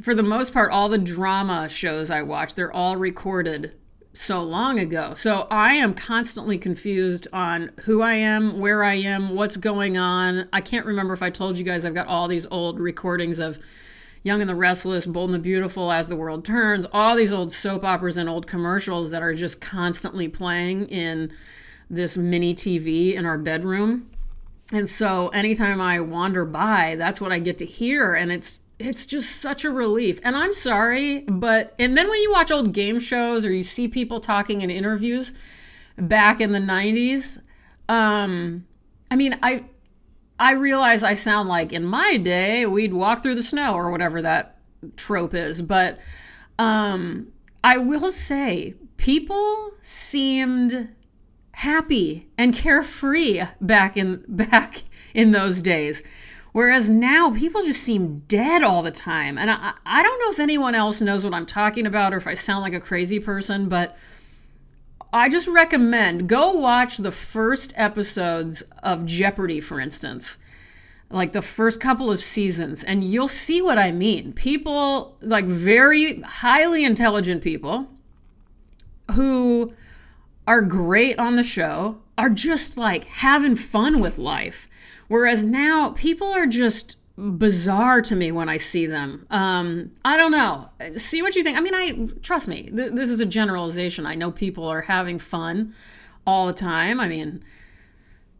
for 0.00 0.14
the 0.14 0.22
most 0.22 0.54
part 0.54 0.72
all 0.72 0.88
the 0.88 0.98
drama 0.98 1.68
shows 1.68 2.10
I 2.10 2.22
watch, 2.22 2.54
they're 2.54 2.72
all 2.72 2.96
recorded 2.96 3.74
so 4.14 4.42
long 4.42 4.78
ago. 4.78 5.12
So 5.12 5.46
I 5.50 5.74
am 5.74 5.92
constantly 5.92 6.56
confused 6.56 7.28
on 7.30 7.72
who 7.84 8.00
I 8.00 8.14
am, 8.14 8.58
where 8.58 8.84
I 8.84 8.94
am, 8.94 9.34
what's 9.34 9.58
going 9.58 9.98
on. 9.98 10.48
I 10.50 10.62
can't 10.62 10.86
remember 10.86 11.12
if 11.12 11.22
I 11.22 11.28
told 11.28 11.58
you 11.58 11.64
guys 11.64 11.84
I've 11.84 11.94
got 11.94 12.06
all 12.06 12.26
these 12.26 12.46
old 12.50 12.80
recordings 12.80 13.38
of 13.38 13.58
Young 14.22 14.40
and 14.40 14.48
the 14.48 14.54
Restless, 14.54 15.04
Bold 15.04 15.30
and 15.30 15.34
the 15.34 15.42
Beautiful, 15.42 15.90
As 15.90 16.08
the 16.08 16.16
World 16.16 16.44
Turns, 16.44 16.86
all 16.92 17.16
these 17.16 17.32
old 17.32 17.52
soap 17.52 17.84
operas 17.84 18.16
and 18.16 18.28
old 18.28 18.46
commercials 18.46 19.10
that 19.10 19.22
are 19.22 19.34
just 19.34 19.60
constantly 19.60 20.28
playing 20.28 20.86
in 20.88 21.32
this 21.90 22.16
mini 22.16 22.54
TV 22.54 23.14
in 23.14 23.26
our 23.26 23.38
bedroom. 23.38 24.08
And 24.72 24.88
so 24.88 25.28
anytime 25.28 25.80
I 25.80 26.00
wander 26.00 26.44
by, 26.44 26.94
that's 26.96 27.20
what 27.20 27.32
I 27.32 27.38
get 27.38 27.58
to 27.58 27.66
hear. 27.66 28.14
And 28.14 28.32
it's 28.32 28.60
it's 28.78 29.06
just 29.06 29.36
such 29.36 29.64
a 29.64 29.70
relief. 29.70 30.18
And 30.24 30.36
I'm 30.36 30.52
sorry, 30.52 31.20
but 31.20 31.74
and 31.78 31.96
then 31.96 32.08
when 32.08 32.20
you 32.20 32.32
watch 32.32 32.50
old 32.50 32.72
game 32.72 32.98
shows 32.98 33.44
or 33.44 33.52
you 33.52 33.62
see 33.62 33.86
people 33.86 34.18
talking 34.18 34.62
in 34.62 34.70
interviews 34.70 35.32
back 35.96 36.40
in 36.40 36.52
the 36.52 36.58
90s, 36.58 37.40
um 37.88 38.66
I 39.10 39.16
mean, 39.16 39.38
I 39.42 39.64
I 40.42 40.52
realize 40.52 41.04
I 41.04 41.14
sound 41.14 41.48
like 41.48 41.72
in 41.72 41.84
my 41.84 42.16
day 42.16 42.66
we'd 42.66 42.92
walk 42.92 43.22
through 43.22 43.36
the 43.36 43.42
snow 43.44 43.74
or 43.74 43.92
whatever 43.92 44.20
that 44.22 44.58
trope 44.96 45.34
is, 45.34 45.62
but 45.62 45.98
um 46.58 47.28
I 47.62 47.78
will 47.78 48.10
say 48.10 48.74
people 48.96 49.72
seemed 49.80 50.88
happy 51.52 52.28
and 52.36 52.52
carefree 52.52 53.42
back 53.60 53.96
in 53.96 54.24
back 54.28 54.82
in 55.14 55.30
those 55.30 55.62
days 55.62 56.02
Whereas 56.52 56.90
now 56.90 57.30
people 57.30 57.62
just 57.62 57.82
seem 57.82 58.18
dead 58.28 58.62
all 58.62 58.82
the 58.82 58.90
time. 58.90 59.38
And 59.38 59.50
I, 59.50 59.72
I 59.86 60.02
don't 60.02 60.20
know 60.20 60.30
if 60.32 60.38
anyone 60.38 60.74
else 60.74 61.00
knows 61.00 61.24
what 61.24 61.32
I'm 61.32 61.46
talking 61.46 61.86
about 61.86 62.12
or 62.12 62.18
if 62.18 62.26
I 62.26 62.34
sound 62.34 62.60
like 62.60 62.74
a 62.74 62.80
crazy 62.80 63.18
person, 63.18 63.70
but 63.70 63.96
I 65.12 65.28
just 65.28 65.46
recommend 65.46 66.28
go 66.28 66.52
watch 66.52 66.96
the 66.96 67.12
first 67.12 67.74
episodes 67.76 68.62
of 68.82 69.04
Jeopardy, 69.04 69.60
for 69.60 69.78
instance, 69.78 70.38
like 71.10 71.32
the 71.32 71.42
first 71.42 71.80
couple 71.80 72.10
of 72.10 72.22
seasons, 72.22 72.82
and 72.82 73.04
you'll 73.04 73.28
see 73.28 73.60
what 73.60 73.76
I 73.76 73.92
mean. 73.92 74.32
People, 74.32 75.16
like 75.20 75.44
very 75.44 76.20
highly 76.22 76.84
intelligent 76.84 77.42
people 77.42 77.88
who 79.14 79.74
are 80.46 80.62
great 80.62 81.18
on 81.18 81.36
the 81.36 81.42
show, 81.42 81.98
are 82.16 82.30
just 82.30 82.78
like 82.78 83.04
having 83.04 83.56
fun 83.56 84.00
with 84.00 84.16
life. 84.18 84.68
Whereas 85.08 85.44
now 85.44 85.90
people 85.90 86.28
are 86.28 86.46
just 86.46 86.96
bizarre 87.22 88.02
to 88.02 88.16
me 88.16 88.32
when 88.32 88.48
I 88.48 88.56
see 88.56 88.86
them. 88.86 89.26
Um, 89.30 89.92
I 90.04 90.16
don't 90.16 90.32
know. 90.32 90.68
See 90.96 91.22
what 91.22 91.36
you 91.36 91.42
think. 91.42 91.56
I 91.56 91.60
mean, 91.60 91.74
I 91.74 92.06
trust 92.22 92.48
me. 92.48 92.64
Th- 92.64 92.92
this 92.92 93.10
is 93.10 93.20
a 93.20 93.26
generalization. 93.26 94.06
I 94.06 94.14
know 94.14 94.30
people 94.30 94.66
are 94.66 94.82
having 94.82 95.18
fun 95.18 95.74
all 96.26 96.46
the 96.46 96.52
time. 96.52 97.00
I 97.00 97.08
mean, 97.08 97.42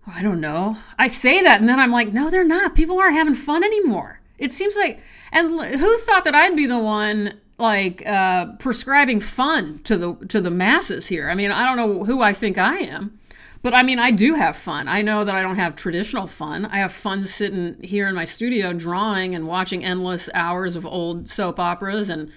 I 0.07 0.23
don't 0.23 0.41
know. 0.41 0.77
I 0.99 1.07
say 1.07 1.43
that 1.43 1.61
and 1.61 1.69
then 1.69 1.79
I'm 1.79 1.93
like, 1.93 2.13
no, 2.13 2.29
they're 2.29 2.45
not. 2.45 2.75
People 2.75 2.99
aren't 2.99 3.15
having 3.17 3.35
fun 3.35 3.63
anymore. 3.63 4.21
It 4.39 4.51
seems 4.51 4.77
like, 4.77 5.01
and 5.31 5.49
who 5.51 5.99
thought 5.99 6.25
that 6.25 6.35
I'd 6.35 6.57
be 6.57 6.67
the 6.67 6.79
one 6.79 7.35
like 7.59 8.05
uh, 8.05 8.57
prescribing 8.57 9.21
fun 9.21 9.79
to 9.85 9.97
the 9.97 10.15
to 10.27 10.41
the 10.41 10.51
masses 10.51 11.07
here? 11.07 11.31
I 11.31 11.35
mean, 11.35 11.53
I 11.53 11.65
don't 11.65 11.77
know 11.77 12.05
who 12.05 12.21
I 12.21 12.33
think 12.33 12.59
I 12.59 12.79
am. 12.79 13.21
But 13.63 13.75
I 13.75 13.85
mean, 13.85 14.01
I 14.01 14.11
do 14.11 14.35
have 14.35 14.57
fun. 14.57 14.89
I 14.89 15.03
know 15.03 15.25
that 15.25 15.37
I 15.37 15.43
don't 15.43 15.57
have 15.57 15.77
traditional 15.77 16.27
fun. 16.27 16.67
I 16.67 16.79
have 16.79 16.93
fun 16.93 17.23
sitting 17.23 17.81
here 17.83 18.09
in 18.09 18.15
my 18.15 18.25
studio 18.25 18.73
drawing 18.73 19.35
and 19.37 19.47
watching 19.47 19.85
endless 19.85 20.29
hours 20.35 20.75
of 20.75 20.85
old 20.85 21.29
soap 21.29 21.61
operas 21.61 22.09
and 22.09 22.33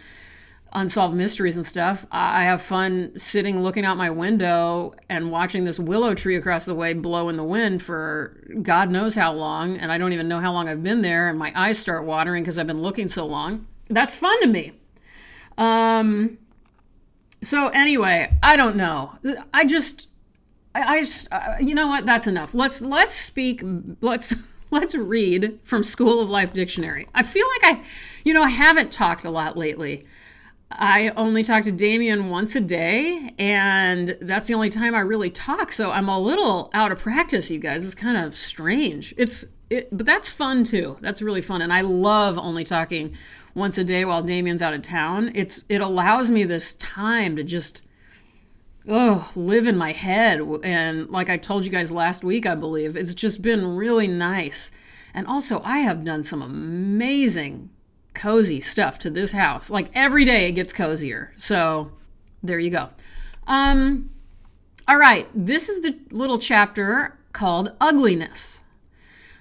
unsolved 0.71 1.15
mysteries 1.15 1.55
and 1.55 1.65
stuff. 1.65 2.05
I 2.11 2.43
have 2.43 2.61
fun 2.61 3.13
sitting 3.17 3.63
looking 3.63 3.85
out 3.85 3.97
my 3.97 4.11
window 4.11 4.93
and 5.09 5.31
watching 5.31 5.63
this 5.63 5.79
willow 5.79 6.13
tree 6.13 6.35
across 6.35 6.65
the 6.65 6.75
way 6.75 6.93
blow 6.93 7.27
in 7.29 7.37
the 7.37 7.43
wind 7.43 7.81
for 7.81 8.37
God 8.61 8.91
knows 8.91 9.15
how 9.15 9.33
long. 9.33 9.77
And 9.77 9.91
I 9.91 9.97
don't 9.97 10.13
even 10.13 10.27
know 10.27 10.39
how 10.39 10.51
long 10.51 10.69
I've 10.69 10.83
been 10.83 11.01
there. 11.01 11.27
And 11.27 11.39
my 11.39 11.51
eyes 11.55 11.79
start 11.79 12.03
watering 12.05 12.43
because 12.43 12.59
I've 12.59 12.67
been 12.67 12.81
looking 12.81 13.07
so 13.07 13.25
long. 13.25 13.65
That's 13.89 14.13
fun 14.13 14.39
to 14.41 14.47
me. 14.47 14.73
Um, 15.57 16.37
so, 17.41 17.69
anyway, 17.69 18.37
I 18.43 18.57
don't 18.57 18.75
know. 18.75 19.13
I 19.53 19.65
just 19.65 20.09
I, 20.75 20.95
I 20.95 20.99
just, 20.99 21.27
uh, 21.31 21.55
you 21.59 21.73
know 21.73 21.87
what? 21.87 22.05
That's 22.05 22.27
enough. 22.27 22.53
Let's 22.53 22.81
let's 22.81 23.13
speak. 23.13 23.61
Let's 24.01 24.35
let's 24.71 24.93
read 24.93 25.59
from 25.63 25.83
School 25.83 26.19
of 26.19 26.29
Life 26.29 26.53
Dictionary. 26.53 27.07
I 27.15 27.23
feel 27.23 27.47
like 27.47 27.77
I, 27.77 27.83
you 28.23 28.33
know, 28.33 28.43
I 28.43 28.49
haven't 28.49 28.91
talked 28.91 29.25
a 29.25 29.31
lot 29.31 29.57
lately. 29.57 30.05
I 30.71 31.09
only 31.15 31.43
talk 31.43 31.63
to 31.63 31.71
Damien 31.71 32.29
once 32.29 32.55
a 32.55 32.59
day, 32.59 33.33
and 33.37 34.17
that's 34.19 34.47
the 34.47 34.55
only 34.55 34.69
time 34.69 34.95
I 34.95 34.99
really 34.99 35.29
talk. 35.29 35.71
So 35.71 35.91
I'm 35.91 36.09
a 36.09 36.19
little 36.19 36.69
out 36.73 36.91
of 36.91 36.99
practice, 36.99 37.49
you 37.49 37.59
guys. 37.59 37.85
It's 37.85 37.95
kind 37.95 38.17
of 38.17 38.35
strange. 38.35 39.13
It's 39.17 39.45
it, 39.69 39.95
but 39.95 40.05
that's 40.05 40.29
fun 40.29 40.65
too. 40.65 40.97
That's 41.01 41.21
really 41.21 41.41
fun, 41.41 41.61
and 41.61 41.71
I 41.71 41.81
love 41.81 42.37
only 42.37 42.65
talking 42.65 43.15
once 43.53 43.77
a 43.77 43.83
day 43.83 44.03
while 44.03 44.21
Damien's 44.21 44.61
out 44.61 44.73
of 44.73 44.81
town. 44.81 45.31
It's 45.35 45.63
it 45.69 45.79
allows 45.79 46.29
me 46.29 46.43
this 46.43 46.73
time 46.73 47.37
to 47.37 47.43
just 47.43 47.81
oh, 48.87 49.31
live 49.35 49.67
in 49.67 49.77
my 49.77 49.91
head. 49.91 50.41
And 50.63 51.09
like 51.09 51.29
I 51.29 51.37
told 51.37 51.65
you 51.65 51.71
guys 51.71 51.91
last 51.91 52.23
week, 52.23 52.45
I 52.45 52.55
believe, 52.55 52.95
it's 52.95 53.15
just 53.15 53.41
been 53.41 53.75
really 53.75 54.07
nice. 54.07 54.71
And 55.13 55.27
also, 55.27 55.61
I 55.63 55.79
have 55.79 56.03
done 56.03 56.23
some 56.23 56.41
amazing, 56.41 57.69
cozy 58.13 58.59
stuff 58.59 58.99
to 58.99 59.09
this 59.09 59.31
house. 59.31 59.69
Like 59.69 59.89
every 59.93 60.25
day, 60.25 60.49
it 60.49 60.53
gets 60.53 60.73
cozier. 60.73 61.33
So 61.37 61.91
there 62.43 62.59
you 62.59 62.69
go. 62.69 62.89
Um, 63.47 64.11
all 64.87 64.97
right, 64.97 65.27
this 65.33 65.69
is 65.69 65.81
the 65.81 65.97
little 66.11 66.37
chapter 66.37 67.17
called 67.31 67.75
Ugliness. 67.79 68.61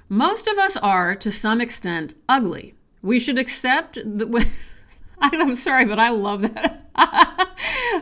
Most 0.08 0.46
of 0.46 0.58
us 0.58 0.76
are, 0.76 1.14
to 1.16 1.30
some 1.30 1.60
extent, 1.60 2.14
ugly. 2.28 2.74
We 3.02 3.18
should 3.18 3.38
accept 3.38 3.94
that. 3.96 4.46
I'm 5.20 5.54
sorry, 5.54 5.84
but 5.86 5.98
I 5.98 6.10
love 6.10 6.42
that. 6.42 6.82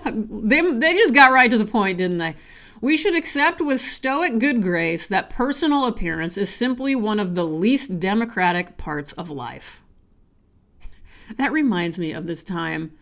they, 0.04 0.60
they 0.60 0.94
just 0.94 1.14
got 1.14 1.32
right 1.32 1.50
to 1.50 1.58
the 1.58 1.64
point, 1.64 1.98
didn't 1.98 2.18
they? 2.18 2.34
We 2.80 2.96
should 2.96 3.14
accept 3.14 3.60
with 3.60 3.80
stoic 3.80 4.38
good 4.38 4.60
grace 4.60 5.06
that 5.06 5.30
personal 5.30 5.86
appearance 5.86 6.36
is 6.36 6.50
simply 6.52 6.96
one 6.96 7.20
of 7.20 7.34
the 7.34 7.46
least 7.46 8.00
democratic 8.00 8.76
parts 8.76 9.12
of 9.12 9.30
life. 9.30 9.82
That 11.36 11.52
reminds 11.52 11.98
me 11.98 12.12
of 12.12 12.26
this 12.26 12.42
time. 12.42 12.92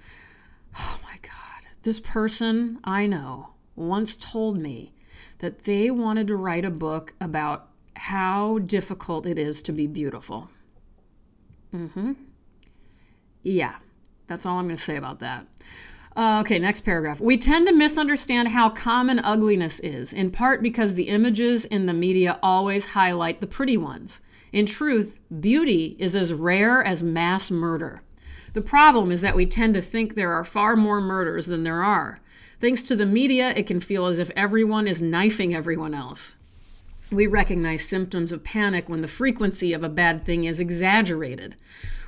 Oh 0.78 1.00
my 1.02 1.16
God. 1.23 1.68
This 1.82 1.99
person 1.99 2.78
I 2.85 3.06
know 3.06 3.54
once 3.75 4.16
told 4.16 4.59
me 4.59 4.92
that 5.38 5.64
they 5.64 5.90
wanted 5.90 6.26
to 6.28 6.37
write 6.37 6.66
a 6.66 6.70
book 6.70 7.14
about 7.20 7.68
how 7.97 8.59
difficult 8.59 9.26
it 9.26 9.38
is 9.38 9.62
to 9.62 9.73
be 9.73 9.87
beautiful. 9.87 10.50
Mm 11.75 11.90
hmm. 11.92 12.12
Yeah. 13.42 13.76
That's 14.26 14.47
all 14.47 14.59
I'm 14.59 14.66
going 14.66 14.76
to 14.76 14.82
say 14.82 14.97
about 14.97 15.20
that. 15.20 15.47
Uh, 16.17 16.40
okay, 16.45 16.59
next 16.59 16.81
paragraph. 16.81 17.21
We 17.21 17.37
tend 17.37 17.69
to 17.69 17.75
misunderstand 17.75 18.49
how 18.49 18.71
common 18.71 19.21
ugliness 19.21 19.81
is, 19.81 20.12
in 20.12 20.31
part 20.31 20.62
because 20.62 20.95
the 20.95 21.09
images 21.09 21.64
in 21.64 21.87
the 21.87 21.95
media 21.95 22.38
always 22.43 22.87
highlight 22.87 23.40
the 23.40 23.47
pretty 23.47 23.76
ones. 23.76 24.21
In 24.52 24.67
truth, 24.67 25.21
beauty 25.40 25.97
is 26.00 26.17
as 26.17 26.35
rare 26.35 26.83
as 26.83 27.02
mass 27.02 27.50
murder. 27.50 28.02
The 28.52 28.61
problem 28.61 29.12
is 29.12 29.21
that 29.21 29.37
we 29.37 29.47
tend 29.47 29.75
to 29.75 29.83
think 29.83 30.14
there 30.14 30.33
are 30.33 30.45
far 30.45 30.75
more 30.75 31.00
murders 31.00 31.47
than 31.47 31.62
there 31.62 31.85
are. 31.85 32.21
Thanks 32.59 32.83
to 32.85 32.97
the 32.97 33.07
media, 33.07 33.50
it 33.57 33.69
can 33.69 33.79
feel 33.79 34.07
as 34.07 34.19
if 34.19 34.31
everyone 34.35 34.88
is 34.88 35.00
knifing 35.00 35.55
everyone 35.55 35.95
else. 35.95 36.37
We 37.12 37.26
recognize 37.26 37.85
symptoms 37.85 38.33
of 38.33 38.45
panic 38.45 38.88
when 38.88 39.00
the 39.00 39.09
frequency 39.09 39.73
of 39.73 39.85
a 39.85 39.88
bad 39.88 40.25
thing 40.25 40.45
is 40.45 40.61
exaggerated. 40.61 41.57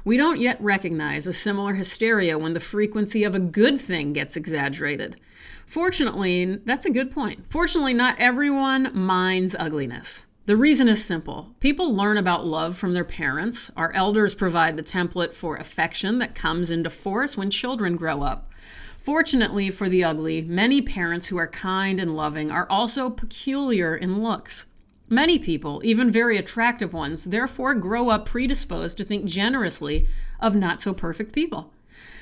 We 0.05 0.17
don't 0.17 0.41
yet 0.41 0.61
recognize 0.61 1.27
a 1.27 1.33
similar 1.33 1.75
hysteria 1.75 2.39
when 2.39 2.55
the 2.55 2.61
frequency 2.61 3.23
of 3.23 3.35
a 3.35 3.41
good 3.41 3.81
thing 3.81 4.13
gets 4.13 4.37
exaggerated. 4.37 5.21
Fortunately, 5.65 6.57
that's 6.65 6.87
a 6.87 6.91
good 6.91 7.13
point. 7.13 7.45
Fortunately, 7.51 7.95
not 7.95 8.19
everyone 8.19 8.91
minds 8.95 9.55
ugliness. 9.59 10.27
The 10.47 10.57
reason 10.57 10.89
is 10.89 11.05
simple. 11.05 11.55
People 11.61 11.95
learn 11.95 12.19
about 12.19 12.45
love 12.45 12.77
from 12.77 12.95
their 12.95 13.05
parents. 13.05 13.71
Our 13.77 13.93
elders 13.93 14.35
provide 14.35 14.77
the 14.77 14.83
template 14.83 15.35
for 15.35 15.57
affection 15.57 16.19
that 16.19 16.35
comes 16.35 16.73
into 16.73 16.91
force 16.91 17.37
when 17.37 17.49
children 17.49 17.95
grow 17.95 18.23
up. 18.23 18.51
Fortunately 18.99 19.71
for 19.71 19.89
the 19.89 20.03
ugly, 20.03 20.43
many 20.43 20.83
parents 20.83 21.29
who 21.29 21.37
are 21.37 21.47
kind 21.47 22.01
and 22.01 22.17
loving 22.17 22.51
are 22.51 22.67
also 22.69 23.09
peculiar 23.09 23.97
in 23.97 24.21
looks. 24.21 24.67
Many 25.13 25.39
people, 25.39 25.83
even 25.85 26.11
very 26.11 26.39
attractive 26.39 26.95
ones, 26.95 27.25
therefore 27.25 27.75
grow 27.75 28.09
up 28.09 28.25
predisposed 28.25 28.97
to 28.97 29.05
think 29.05 29.27
generously 29.27 30.09
of 30.41 30.55
not 30.55 30.81
so 30.81 30.95
perfect 30.95 31.35
people. 31.35 31.71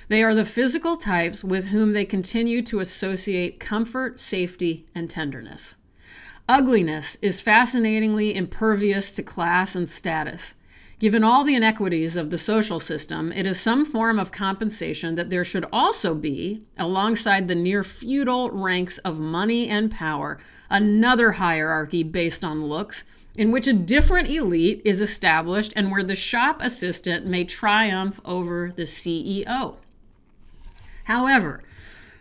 They 0.09 0.25
are 0.25 0.35
the 0.35 0.45
physical 0.45 0.97
types 0.97 1.45
with 1.45 1.67
whom 1.67 1.93
they 1.93 2.05
continue 2.05 2.63
to 2.63 2.81
associate 2.81 3.61
comfort, 3.61 4.19
safety, 4.19 4.87
and 4.93 5.09
tenderness. 5.09 5.77
Ugliness 6.49 7.17
is 7.23 7.41
fascinatingly 7.41 8.35
impervious 8.35 9.13
to 9.13 9.23
class 9.23 9.77
and 9.77 9.89
status. 9.89 10.57
Given 11.01 11.25
all 11.25 11.45
the 11.45 11.55
inequities 11.55 12.19
of 12.19 12.29
the 12.29 12.37
social 12.37 12.79
system, 12.79 13.33
it 13.33 13.47
is 13.47 13.59
some 13.59 13.87
form 13.87 14.19
of 14.19 14.31
compensation 14.31 15.15
that 15.15 15.31
there 15.31 15.45
should 15.45 15.65
also 15.73 16.15
be, 16.15 16.67
alongside 16.77 17.49
the 17.49 17.55
near 17.55 17.83
feudal 17.83 18.51
ranks 18.51 18.99
of 18.99 19.19
money 19.19 19.67
and 19.67 19.91
power, 19.91 20.39
another 20.69 21.33
hierarchy 21.33 22.03
based 22.03 22.45
on 22.45 22.67
looks, 22.67 23.07
in 23.35 23.51
which 23.51 23.67
a 23.67 23.73
different 23.73 24.29
elite 24.29 24.83
is 24.85 25.01
established 25.01 25.73
and 25.75 25.91
where 25.91 26.03
the 26.03 26.15
shop 26.15 26.59
assistant 26.61 27.25
may 27.25 27.45
triumph 27.45 28.21
over 28.27 28.71
the 28.71 28.83
CEO. 28.83 29.77
However, 31.05 31.63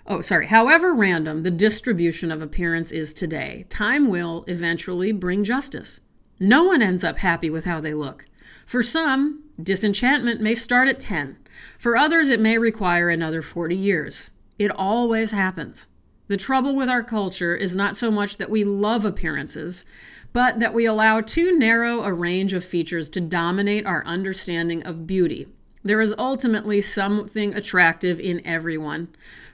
oh, 0.07 0.21
sorry, 0.21 0.47
however 0.47 0.95
random 0.95 1.43
the 1.43 1.51
distribution 1.51 2.31
of 2.31 2.41
appearance 2.41 2.93
is 2.93 3.11
today, 3.11 3.65
time 3.67 4.07
will 4.07 4.45
eventually 4.47 5.11
bring 5.11 5.43
justice. 5.43 5.99
No 6.39 6.63
one 6.63 6.81
ends 6.81 7.03
up 7.03 7.17
happy 7.17 7.49
with 7.49 7.65
how 7.65 7.81
they 7.81 7.93
look. 7.93 8.28
For 8.69 8.83
some, 8.83 9.45
disenchantment 9.59 10.41
may 10.41 10.53
start 10.53 10.87
at 10.87 10.99
10. 10.99 11.37
For 11.79 11.97
others, 11.97 12.29
it 12.29 12.39
may 12.39 12.59
require 12.59 13.09
another 13.09 13.41
40 13.41 13.75
years. 13.75 14.29
It 14.59 14.69
always 14.69 15.31
happens. 15.31 15.87
The 16.27 16.37
trouble 16.37 16.75
with 16.75 16.87
our 16.87 17.01
culture 17.01 17.55
is 17.55 17.75
not 17.75 17.95
so 17.95 18.11
much 18.11 18.37
that 18.37 18.51
we 18.51 18.63
love 18.63 19.05
appearances, 19.05 19.85
but 20.33 20.59
that 20.59 20.75
we 20.75 20.85
allow 20.85 21.19
too 21.19 21.57
narrow 21.57 22.03
a 22.03 22.13
range 22.13 22.53
of 22.53 22.63
features 22.63 23.09
to 23.09 23.19
dominate 23.19 23.87
our 23.87 24.05
understanding 24.05 24.83
of 24.83 25.07
beauty. 25.07 25.47
There 25.81 25.99
is 25.99 26.13
ultimately 26.19 26.79
something 26.79 27.55
attractive 27.55 28.19
in 28.19 28.45
everyone. 28.45 29.07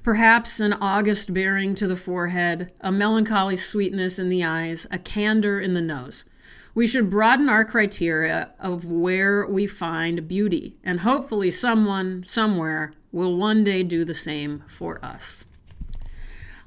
Perhaps 0.04 0.60
an 0.60 0.74
august 0.74 1.34
bearing 1.34 1.74
to 1.76 1.88
the 1.88 1.96
forehead, 1.96 2.74
a 2.82 2.92
melancholy 2.92 3.56
sweetness 3.56 4.20
in 4.20 4.28
the 4.28 4.44
eyes, 4.44 4.86
a 4.92 5.00
candor 5.00 5.58
in 5.62 5.74
the 5.74 5.82
nose. 5.82 6.26
We 6.76 6.86
should 6.86 7.10
broaden 7.10 7.50
our 7.50 7.66
criteria 7.66 8.52
of 8.60 8.86
where 8.86 9.48
we 9.48 9.66
find 9.66 10.28
beauty, 10.28 10.76
and 10.84 11.00
hopefully, 11.00 11.50
someone, 11.50 12.24
somewhere, 12.26 12.94
will 13.14 13.38
one 13.38 13.64
day 13.64 13.82
do 13.82 14.04
the 14.04 14.14
same 14.14 14.64
for 14.68 15.04
us. 15.04 15.46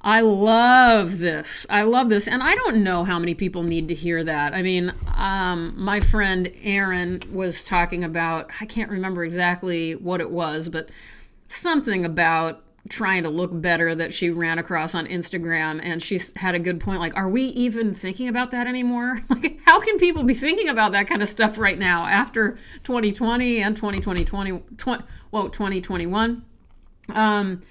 I 0.00 0.20
love 0.20 1.18
this. 1.18 1.66
I 1.68 1.82
love 1.82 2.08
this. 2.08 2.26
And 2.26 2.42
I 2.42 2.54
don't 2.54 2.82
know 2.82 3.04
how 3.04 3.18
many 3.18 3.34
people 3.34 3.62
need 3.62 3.88
to 3.88 3.94
hear 3.94 4.24
that. 4.24 4.54
I 4.54 4.62
mean, 4.62 4.94
um, 5.14 5.74
my 5.76 6.00
friend 6.00 6.50
Aaron 6.62 7.22
was 7.30 7.64
talking 7.64 8.04
about, 8.04 8.50
I 8.60 8.64
can't 8.64 8.90
remember 8.90 9.24
exactly 9.24 9.94
what 9.94 10.20
it 10.20 10.30
was, 10.30 10.68
but 10.68 10.88
something 11.48 12.04
about 12.04 12.62
trying 12.88 13.22
to 13.22 13.28
look 13.28 13.50
better 13.52 13.94
that 13.94 14.12
she 14.14 14.30
ran 14.30 14.58
across 14.58 14.94
on 14.94 15.06
Instagram 15.06 15.80
and 15.82 16.02
she 16.02 16.18
had 16.36 16.54
a 16.54 16.58
good 16.58 16.80
point 16.80 17.00
like 17.00 17.16
are 17.16 17.28
we 17.28 17.42
even 17.42 17.94
thinking 17.94 18.28
about 18.28 18.50
that 18.50 18.66
anymore? 18.66 19.20
Like 19.30 19.60
how 19.64 19.80
can 19.80 19.98
people 19.98 20.22
be 20.22 20.34
thinking 20.34 20.68
about 20.68 20.92
that 20.92 21.06
kind 21.06 21.22
of 21.22 21.28
stuff 21.28 21.58
right 21.58 21.78
now 21.78 22.06
after 22.06 22.58
2020 22.84 23.62
and 23.62 23.76
2020 23.76 24.24
20, 24.24 24.62
20 24.76 25.02
whoa 25.30 25.48
2021 25.48 26.42
um 27.10 27.62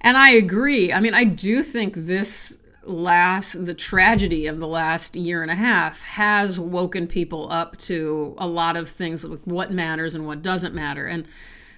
and 0.00 0.16
I 0.16 0.30
agree. 0.30 0.92
I 0.92 1.00
mean, 1.00 1.14
I 1.14 1.24
do 1.24 1.62
think 1.62 1.94
this 1.94 2.58
last 2.82 3.66
the 3.66 3.74
tragedy 3.74 4.46
of 4.46 4.58
the 4.58 4.66
last 4.66 5.14
year 5.14 5.42
and 5.42 5.50
a 5.50 5.54
half 5.54 6.02
has 6.02 6.58
woken 6.58 7.06
people 7.06 7.52
up 7.52 7.76
to 7.76 8.34
a 8.38 8.48
lot 8.48 8.74
of 8.74 8.88
things 8.88 9.24
like 9.24 9.40
what 9.44 9.70
matters 9.70 10.14
and 10.14 10.26
what 10.26 10.42
doesn't 10.42 10.74
matter. 10.74 11.06
And 11.06 11.26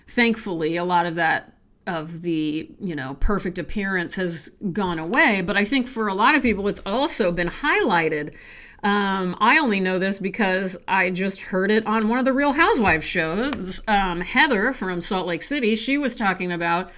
thankfully 0.06 0.76
a 0.76 0.84
lot 0.84 1.06
of 1.06 1.16
that 1.16 1.52
of 1.86 2.22
the 2.22 2.70
you 2.80 2.94
know 2.94 3.16
perfect 3.20 3.58
appearance 3.58 4.14
has 4.16 4.50
gone 4.72 4.98
away 4.98 5.40
but 5.40 5.56
i 5.56 5.64
think 5.64 5.88
for 5.88 6.06
a 6.06 6.14
lot 6.14 6.34
of 6.34 6.42
people 6.42 6.68
it's 6.68 6.80
also 6.86 7.32
been 7.32 7.48
highlighted 7.48 8.34
um, 8.84 9.36
I 9.38 9.58
only 9.58 9.78
know 9.78 10.00
this 10.00 10.18
because 10.18 10.76
I 10.88 11.10
just 11.10 11.42
heard 11.42 11.70
it 11.70 11.86
on 11.86 12.08
one 12.08 12.18
of 12.18 12.24
the 12.24 12.32
Real 12.32 12.52
Housewives 12.52 13.06
shows. 13.06 13.80
Um, 13.86 14.22
Heather 14.22 14.72
from 14.72 15.00
Salt 15.00 15.24
Lake 15.24 15.42
City, 15.42 15.76
she 15.76 15.96
was 15.96 16.16
talking 16.16 16.50
about 16.50 16.90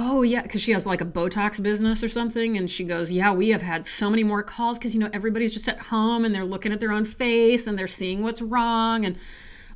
oh 0.00 0.22
yeah 0.22 0.42
because 0.42 0.62
she 0.62 0.70
has 0.70 0.86
like 0.86 1.00
a 1.00 1.04
botox 1.04 1.60
business 1.60 2.04
or 2.04 2.08
something 2.08 2.56
and 2.56 2.70
she 2.70 2.84
goes 2.84 3.10
yeah 3.10 3.32
we 3.32 3.48
have 3.48 3.62
had 3.62 3.84
so 3.84 4.08
many 4.08 4.22
more 4.22 4.44
calls 4.44 4.78
because 4.78 4.94
you 4.94 5.00
know 5.00 5.10
everybody's 5.12 5.52
just 5.52 5.68
at 5.68 5.78
home 5.78 6.24
and 6.24 6.32
they're 6.32 6.44
looking 6.44 6.72
at 6.72 6.78
their 6.78 6.92
own 6.92 7.04
face 7.04 7.66
and 7.66 7.76
they're 7.76 7.88
seeing 7.88 8.22
what's 8.22 8.40
wrong 8.40 9.04
and 9.04 9.16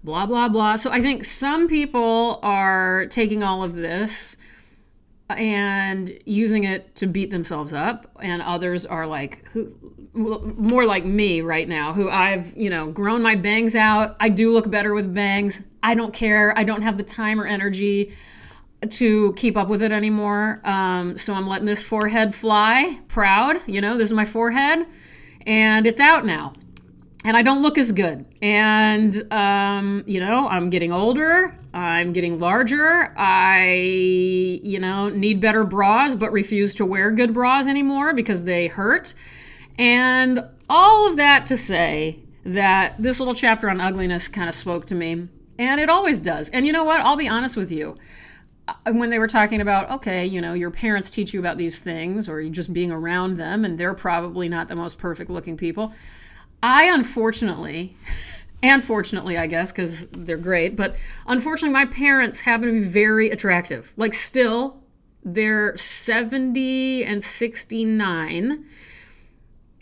blah 0.05 0.25
blah 0.25 0.49
blah 0.49 0.77
so 0.77 0.93
i 0.93 1.01
think 1.01 1.25
some 1.25 1.67
people 1.67 2.39
are 2.43 3.07
taking 3.07 3.43
all 3.43 3.65
of 3.65 3.75
this 3.75 4.37
and 5.39 6.19
using 6.25 6.65
it 6.65 6.95
to 6.95 7.07
beat 7.07 7.31
themselves 7.31 7.73
up 7.73 8.11
and 8.21 8.43
others 8.43 8.87
are 8.87 9.07
like 9.07 9.45
who 9.47 9.75
more 10.15 10.85
like 10.85 11.05
me 11.05 11.41
right 11.41 11.69
now 11.69 11.93
who 11.95 12.11
i've 12.11 12.55
you 12.57 12.69
know 12.69 12.91
grown 12.91 13.23
my 13.23 13.35
bangs 13.35 13.75
out 13.75 14.15
i 14.21 14.29
do 14.29 14.53
look 14.53 14.71
better 14.71 14.93
with 14.93 15.15
bangs 15.15 15.63
i 15.83 15.95
don't 15.95 16.13
care 16.13 16.57
i 16.59 16.65
don't 16.65 16.83
have 16.83 16.99
the 16.99 17.03
time 17.03 17.41
or 17.41 17.47
energy 17.47 18.13
to 18.89 19.33
keep 19.35 19.57
up 19.57 19.69
with 19.69 19.83
it 19.83 19.93
anymore. 19.93 20.61
Um, 20.65 21.17
so 21.17 21.35
I'm 21.35 21.47
letting 21.47 21.67
this 21.67 21.83
forehead 21.83 22.35
fly, 22.35 23.01
proud. 23.09 23.57
You 23.67 23.81
know, 23.81 23.97
this 23.97 24.11
is 24.11 24.15
my 24.15 24.25
forehead, 24.25 24.87
and 25.47 25.87
it's 25.87 26.01
out 26.01 26.27
now. 26.27 26.53
And 27.25 27.37
I 27.37 27.43
don't 27.43 27.63
look 27.63 27.79
as 27.79 27.93
good. 27.93 28.25
And, 28.43 29.33
um, 29.33 30.03
you 30.07 30.19
know, 30.19 30.49
I'm 30.49 30.71
getting 30.71 30.93
older. 30.93 31.57
I'm 31.73 32.13
getting 32.13 32.41
larger. 32.41 33.15
I, 33.17 34.61
you 34.65 34.81
know, 34.81 35.09
need 35.09 35.41
better 35.41 35.65
bras, 35.65 36.17
but 36.17 36.33
refuse 36.33 36.75
to 36.77 36.85
wear 36.85 37.13
good 37.13 37.33
bras 37.33 37.69
anymore 37.69 38.13
because 38.13 38.43
they 38.43 38.67
hurt. 38.67 39.15
And 39.79 40.41
all 40.69 41.09
of 41.09 41.17
that 41.17 41.47
to 41.47 41.57
say 41.57 42.19
that 42.45 42.97
this 42.99 43.21
little 43.21 43.35
chapter 43.35 43.71
on 43.71 43.81
ugliness 43.81 44.27
kind 44.27 44.49
of 44.49 44.55
spoke 44.55 44.85
to 44.87 44.95
me. 44.95 45.29
And 45.59 45.81
it 45.81 45.89
always 45.89 46.19
does. 46.19 46.51
And 46.51 46.67
you 46.67 46.73
know 46.73 46.85
what? 46.85 47.01
I'll 47.03 47.17
be 47.17 47.29
honest 47.29 47.57
with 47.57 47.71
you 47.71 47.97
when 48.87 49.11
they 49.11 49.19
were 49.19 49.27
talking 49.27 49.61
about 49.61 49.91
okay 49.91 50.25
you 50.25 50.41
know 50.41 50.53
your 50.53 50.71
parents 50.71 51.11
teach 51.11 51.35
you 51.35 51.41
about 51.41 51.57
these 51.57 51.81
things 51.81 52.29
or 52.29 52.43
just 52.49 52.73
being 52.73 52.93
around 52.93 53.37
them 53.37 53.65
and 53.65 53.77
they're 53.77 53.95
probably 53.95 54.49
not 54.49 54.69
the 54.69 54.77
most 54.77 54.99
perfect 54.99 55.31
looking 55.31 55.57
people 55.57 55.93
i 56.63 56.85
unfortunately 56.85 57.97
and 58.63 58.83
fortunately 58.83 59.37
i 59.37 59.47
guess 59.47 59.73
because 59.73 60.07
they're 60.09 60.37
great 60.37 60.77
but 60.77 60.97
unfortunately 61.27 61.73
my 61.73 61.87
parents 61.87 62.43
happen 62.43 62.67
to 62.67 62.73
be 62.73 62.87
very 62.87 63.31
attractive 63.31 63.93
like 63.97 64.15
still 64.15 64.81
they're 65.25 65.77
70 65.77 67.05
and 67.05 67.23
69 67.23 68.65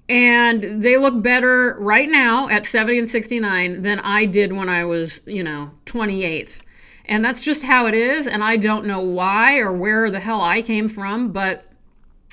and 0.08 0.82
they 0.82 0.96
look 0.96 1.22
better 1.22 1.76
right 1.78 2.08
now 2.08 2.48
at 2.48 2.64
70 2.64 2.98
and 2.98 3.08
69 3.08 3.82
than 3.82 4.00
i 4.00 4.26
did 4.26 4.52
when 4.52 4.68
i 4.68 4.84
was 4.84 5.22
you 5.26 5.42
know 5.42 5.70
28 5.86 6.62
and 7.10 7.24
that's 7.24 7.40
just 7.40 7.64
how 7.64 7.86
it 7.86 7.94
is. 7.94 8.28
And 8.28 8.42
I 8.42 8.56
don't 8.56 8.86
know 8.86 9.00
why 9.00 9.58
or 9.58 9.72
where 9.72 10.10
the 10.10 10.20
hell 10.20 10.40
I 10.40 10.62
came 10.62 10.88
from, 10.88 11.32
but 11.32 11.66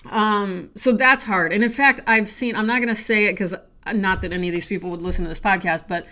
um, 0.09 0.69
so 0.75 0.91
that's 0.91 1.23
hard. 1.23 1.51
And 1.51 1.63
in 1.63 1.71
fact, 1.71 2.01
I've 2.05 2.29
seen, 2.29 2.55
I'm 2.55 2.67
not 2.67 2.77
going 2.77 2.87
to 2.87 2.95
say 2.95 3.25
it 3.25 3.33
because 3.33 3.55
not 3.93 4.21
that 4.21 4.33
any 4.33 4.47
of 4.49 4.53
these 4.53 4.65
people 4.65 4.89
would 4.91 5.01
listen 5.01 5.25
to 5.25 5.29
this 5.29 5.39
podcast, 5.39 5.87
but 5.87 6.05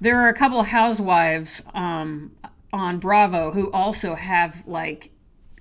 there 0.00 0.18
are 0.20 0.28
a 0.28 0.34
couple 0.34 0.60
of 0.60 0.66
housewives 0.66 1.62
um, 1.74 2.32
on 2.72 2.98
Bravo 2.98 3.52
who 3.52 3.70
also 3.70 4.14
have 4.14 4.66
like, 4.66 5.10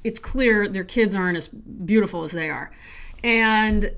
it's 0.04 0.20
clear 0.20 0.68
their 0.68 0.84
kids 0.84 1.16
aren't 1.16 1.38
as 1.38 1.48
beautiful 1.48 2.24
as 2.24 2.32
they 2.32 2.50
are. 2.50 2.72
And 3.24 3.92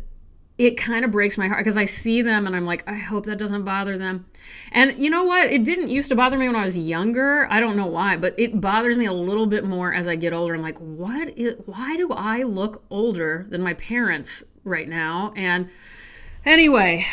it 0.58 0.78
kind 0.78 1.04
of 1.04 1.10
breaks 1.10 1.38
my 1.38 1.48
heart 1.48 1.62
because 1.62 1.78
I 1.78 1.86
see 1.86 2.22
them 2.22 2.46
and 2.46 2.56
I'm 2.56 2.66
like, 2.66 2.88
I 2.88 2.94
hope 2.94 3.26
that 3.26 3.38
doesn't 3.38 3.64
bother 3.64 3.98
them. 3.98 4.26
And 4.72 4.98
you 5.00 5.10
know 5.10 5.24
what? 5.24 5.52
It 5.52 5.64
didn't 5.64 5.90
used 5.90 6.10
to 6.10 6.16
bother 6.16 6.38
me 6.38 6.48
when 6.48 6.56
I 6.56 6.64
was 6.64 6.78
younger. 6.78 7.48
I 7.50 7.60
don't 7.60 7.76
know 7.76 7.88
why, 7.88 8.18
but 8.18 8.36
it 8.38 8.62
bothers 8.62 8.96
me 8.96 9.06
a 9.06 9.14
little 9.14 9.48
bit 9.48 9.64
more 9.64 9.94
as 9.94 10.08
I 10.08 10.16
get 10.16 10.34
older. 10.34 10.54
I'm 10.54 10.62
like, 10.62 10.78
what 10.78 11.30
is, 11.38 11.56
why 11.66 11.98
do 11.98 12.12
I 12.12 12.44
look 12.44 12.84
older 12.92 13.48
than 13.50 13.62
my 13.64 13.74
parents 13.74 14.44
right 14.64 14.88
now? 14.88 15.34
And 15.36 15.70
anyway, 16.46 17.06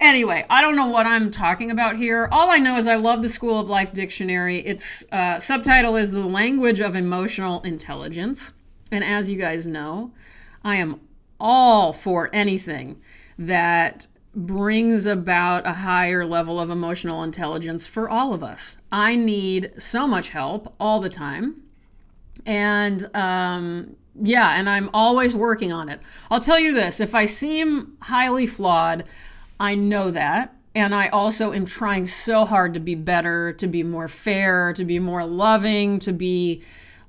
anyway, 0.00 0.44
I 0.48 0.60
don't 0.60 0.76
know 0.76 0.88
what 0.88 1.06
I'm 1.06 1.30
talking 1.30 1.70
about 1.70 1.96
here. 1.96 2.28
All 2.30 2.50
I 2.50 2.58
know 2.58 2.76
is 2.76 2.86
I 2.86 2.96
love 2.96 3.22
the 3.22 3.28
School 3.28 3.58
of 3.58 3.68
Life 3.68 3.92
dictionary. 3.92 4.58
Its 4.58 5.04
uh, 5.12 5.38
subtitle 5.38 5.96
is 5.96 6.10
The 6.10 6.26
Language 6.26 6.80
of 6.80 6.94
Emotional 6.96 7.62
Intelligence. 7.62 8.52
And 8.90 9.02
as 9.02 9.30
you 9.30 9.38
guys 9.38 9.66
know, 9.66 10.12
I 10.64 10.76
am 10.76 11.00
all 11.40 11.92
for 11.92 12.30
anything 12.32 13.00
that 13.38 14.06
brings 14.34 15.06
about 15.06 15.66
a 15.66 15.72
higher 15.72 16.24
level 16.24 16.60
of 16.60 16.68
emotional 16.68 17.22
intelligence 17.22 17.86
for 17.86 18.08
all 18.08 18.34
of 18.34 18.42
us. 18.42 18.78
I 18.92 19.16
need 19.16 19.72
so 19.78 20.06
much 20.06 20.28
help 20.28 20.74
all 20.78 21.00
the 21.00 21.08
time. 21.08 21.62
And 22.44 23.10
um, 23.16 23.96
yeah, 24.14 24.58
and 24.58 24.68
I'm 24.68 24.90
always 24.92 25.34
working 25.34 25.72
on 25.72 25.88
it. 25.88 26.00
I'll 26.30 26.40
tell 26.40 26.60
you 26.60 26.74
this 26.74 27.00
if 27.00 27.14
I 27.14 27.24
seem 27.24 27.96
highly 28.02 28.46
flawed, 28.46 29.04
I 29.58 29.74
know 29.74 30.10
that. 30.10 30.54
And 30.74 30.94
I 30.94 31.08
also 31.08 31.52
am 31.52 31.64
trying 31.64 32.04
so 32.04 32.44
hard 32.44 32.74
to 32.74 32.80
be 32.80 32.94
better, 32.94 33.54
to 33.54 33.66
be 33.66 33.82
more 33.82 34.08
fair, 34.08 34.74
to 34.74 34.84
be 34.84 34.98
more 34.98 35.24
loving, 35.24 35.98
to 36.00 36.12
be 36.12 36.62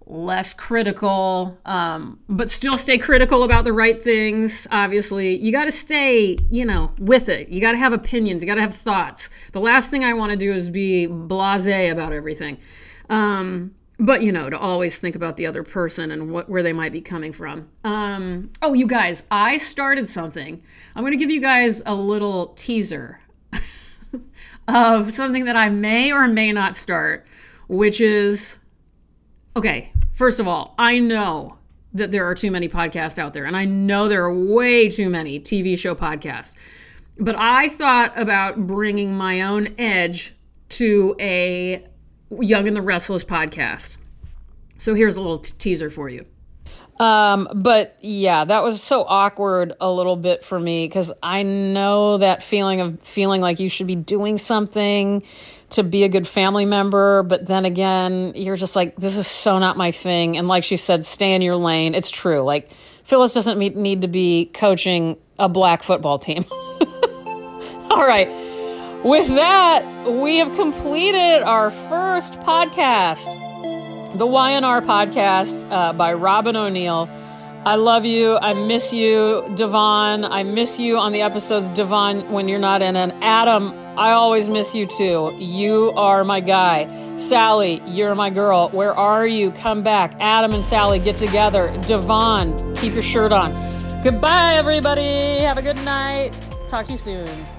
less 0.05 0.53
critical, 0.53 1.59
um, 1.65 2.17
but 2.29 2.49
still 2.49 2.77
stay 2.77 2.97
critical 2.97 3.43
about 3.43 3.65
the 3.65 3.73
right 3.73 4.01
things. 4.01 4.67
Obviously, 4.71 5.37
you 5.37 5.51
got 5.51 5.65
to 5.65 5.71
stay, 5.71 6.37
you 6.49 6.65
know, 6.65 6.93
with 6.97 7.27
it. 7.27 7.49
You 7.49 7.59
got 7.59 7.73
to 7.73 7.77
have 7.77 7.91
opinions. 7.91 8.41
You 8.41 8.47
got 8.47 8.55
to 8.55 8.61
have 8.61 8.75
thoughts. 8.75 9.29
The 9.51 9.59
last 9.59 9.91
thing 9.91 10.05
I 10.05 10.13
want 10.13 10.31
to 10.31 10.37
do 10.37 10.53
is 10.53 10.69
be 10.69 11.07
blasé 11.07 11.91
about 11.91 12.13
everything. 12.13 12.59
Um, 13.09 13.75
but 13.99 14.21
you 14.21 14.31
know, 14.31 14.49
to 14.49 14.57
always 14.57 14.99
think 14.99 15.15
about 15.15 15.37
the 15.37 15.45
other 15.45 15.63
person 15.63 16.11
and 16.11 16.31
what 16.31 16.49
where 16.49 16.61
they 16.63 16.73
might 16.73 16.91
be 16.91 17.01
coming 17.01 17.31
from. 17.31 17.69
Um, 17.83 18.51
oh, 18.61 18.73
you 18.73 18.87
guys, 18.87 19.23
I 19.31 19.57
started 19.57 20.07
something. 20.07 20.61
I'm 20.95 21.03
going 21.03 21.13
to 21.13 21.17
give 21.17 21.31
you 21.31 21.41
guys 21.41 21.81
a 21.85 21.95
little 21.95 22.47
teaser 22.49 23.19
of 24.67 25.11
something 25.11 25.45
that 25.45 25.55
I 25.55 25.69
may 25.69 26.11
or 26.11 26.27
may 26.27 26.51
not 26.51 26.75
start, 26.75 27.25
which 27.67 27.99
is 27.99 28.59
okay. 29.55 29.91
First 30.13 30.39
of 30.39 30.47
all, 30.47 30.75
I 30.77 30.99
know 30.99 31.57
that 31.93 32.11
there 32.11 32.25
are 32.25 32.35
too 32.35 32.51
many 32.51 32.69
podcasts 32.69 33.17
out 33.17 33.33
there, 33.33 33.45
and 33.45 33.57
I 33.57 33.65
know 33.65 34.07
there 34.07 34.23
are 34.23 34.33
way 34.33 34.89
too 34.89 35.09
many 35.09 35.39
TV 35.39 35.77
show 35.77 35.95
podcasts. 35.95 36.55
But 37.19 37.35
I 37.35 37.69
thought 37.69 38.13
about 38.15 38.67
bringing 38.67 39.15
my 39.15 39.41
own 39.41 39.73
edge 39.79 40.35
to 40.69 41.15
a 41.19 41.87
Young 42.29 42.67
and 42.67 42.75
the 42.75 42.81
Restless 42.81 43.23
podcast. 43.23 43.97
So 44.77 44.93
here's 44.93 45.15
a 45.15 45.21
little 45.21 45.39
t- 45.39 45.53
teaser 45.57 45.89
for 45.89 46.09
you. 46.09 46.25
Um, 46.99 47.47
but 47.53 47.95
yeah, 48.01 48.43
that 48.45 48.63
was 48.63 48.81
so 48.81 49.03
awkward 49.03 49.73
a 49.79 49.91
little 49.91 50.15
bit 50.15 50.43
for 50.43 50.59
me 50.59 50.85
because 50.85 51.13
I 51.21 51.43
know 51.43 52.17
that 52.17 52.41
feeling 52.41 52.81
of 52.81 53.01
feeling 53.03 53.39
like 53.39 53.59
you 53.59 53.69
should 53.69 53.87
be 53.87 53.95
doing 53.95 54.37
something 54.39 55.23
to 55.69 55.83
be 55.83 56.03
a 56.03 56.09
good 56.09 56.27
family 56.27 56.65
member, 56.65 57.23
but 57.23 57.45
then 57.45 57.65
again, 57.65 58.33
you're 58.35 58.55
just 58.55 58.75
like, 58.75 58.95
this 58.95 59.17
is 59.17 59.27
so 59.27 59.59
not 59.59 59.77
my 59.77 59.91
thing. 59.91 60.37
And 60.37 60.47
like 60.47 60.63
she 60.63 60.77
said, 60.77 61.05
stay 61.05 61.33
in 61.33 61.41
your 61.41 61.57
lane. 61.57 61.93
It's 61.93 62.09
true. 62.09 62.41
Like, 62.41 62.71
Phyllis 63.03 63.33
doesn't 63.33 63.57
need 63.57 64.01
to 64.01 64.07
be 64.07 64.45
coaching 64.53 65.17
a 65.37 65.47
black 65.47 65.83
football 65.83 66.19
team. 66.19 66.45
All 67.91 68.05
right. 68.05 68.27
With 69.03 69.27
that, 69.27 69.85
we 70.07 70.37
have 70.37 70.53
completed 70.55 71.43
our 71.43 71.69
first 71.71 72.39
podcast, 72.41 73.25
the 74.17 74.25
YNR 74.25 74.83
podcast 74.85 75.69
uh, 75.71 75.93
by 75.93 76.13
Robyn 76.13 76.55
O'Neil. 76.55 77.07
I 77.63 77.75
love 77.75 78.05
you. 78.05 78.37
I 78.37 78.53
miss 78.53 78.91
you, 78.93 79.43
Devon. 79.55 80.25
I 80.25 80.43
miss 80.43 80.79
you 80.79 80.97
on 80.97 81.11
the 81.11 81.21
episodes, 81.21 81.69
Devon, 81.69 82.31
when 82.31 82.47
you're 82.47 82.59
not 82.59 82.81
in. 82.81 82.95
And 82.95 83.13
Adam, 83.21 83.73
I 83.97 84.11
always 84.11 84.49
miss 84.49 84.73
you 84.73 84.87
too. 84.87 85.35
You 85.37 85.91
are 85.95 86.23
my 86.23 86.39
guy. 86.39 87.17
Sally, 87.17 87.81
you're 87.85 88.15
my 88.15 88.29
girl. 88.29 88.69
Where 88.69 88.93
are 88.93 89.27
you? 89.27 89.51
Come 89.51 89.83
back. 89.83 90.15
Adam 90.19 90.53
and 90.53 90.63
Sally 90.63 90.99
get 90.99 91.17
together. 91.17 91.71
Devon, 91.87 92.75
keep 92.77 92.93
your 92.93 93.03
shirt 93.03 93.31
on. 93.31 93.51
Goodbye, 94.03 94.55
everybody. 94.55 95.39
Have 95.39 95.57
a 95.57 95.61
good 95.61 95.83
night. 95.83 96.31
Talk 96.69 96.87
to 96.87 96.93
you 96.93 96.97
soon. 96.97 97.56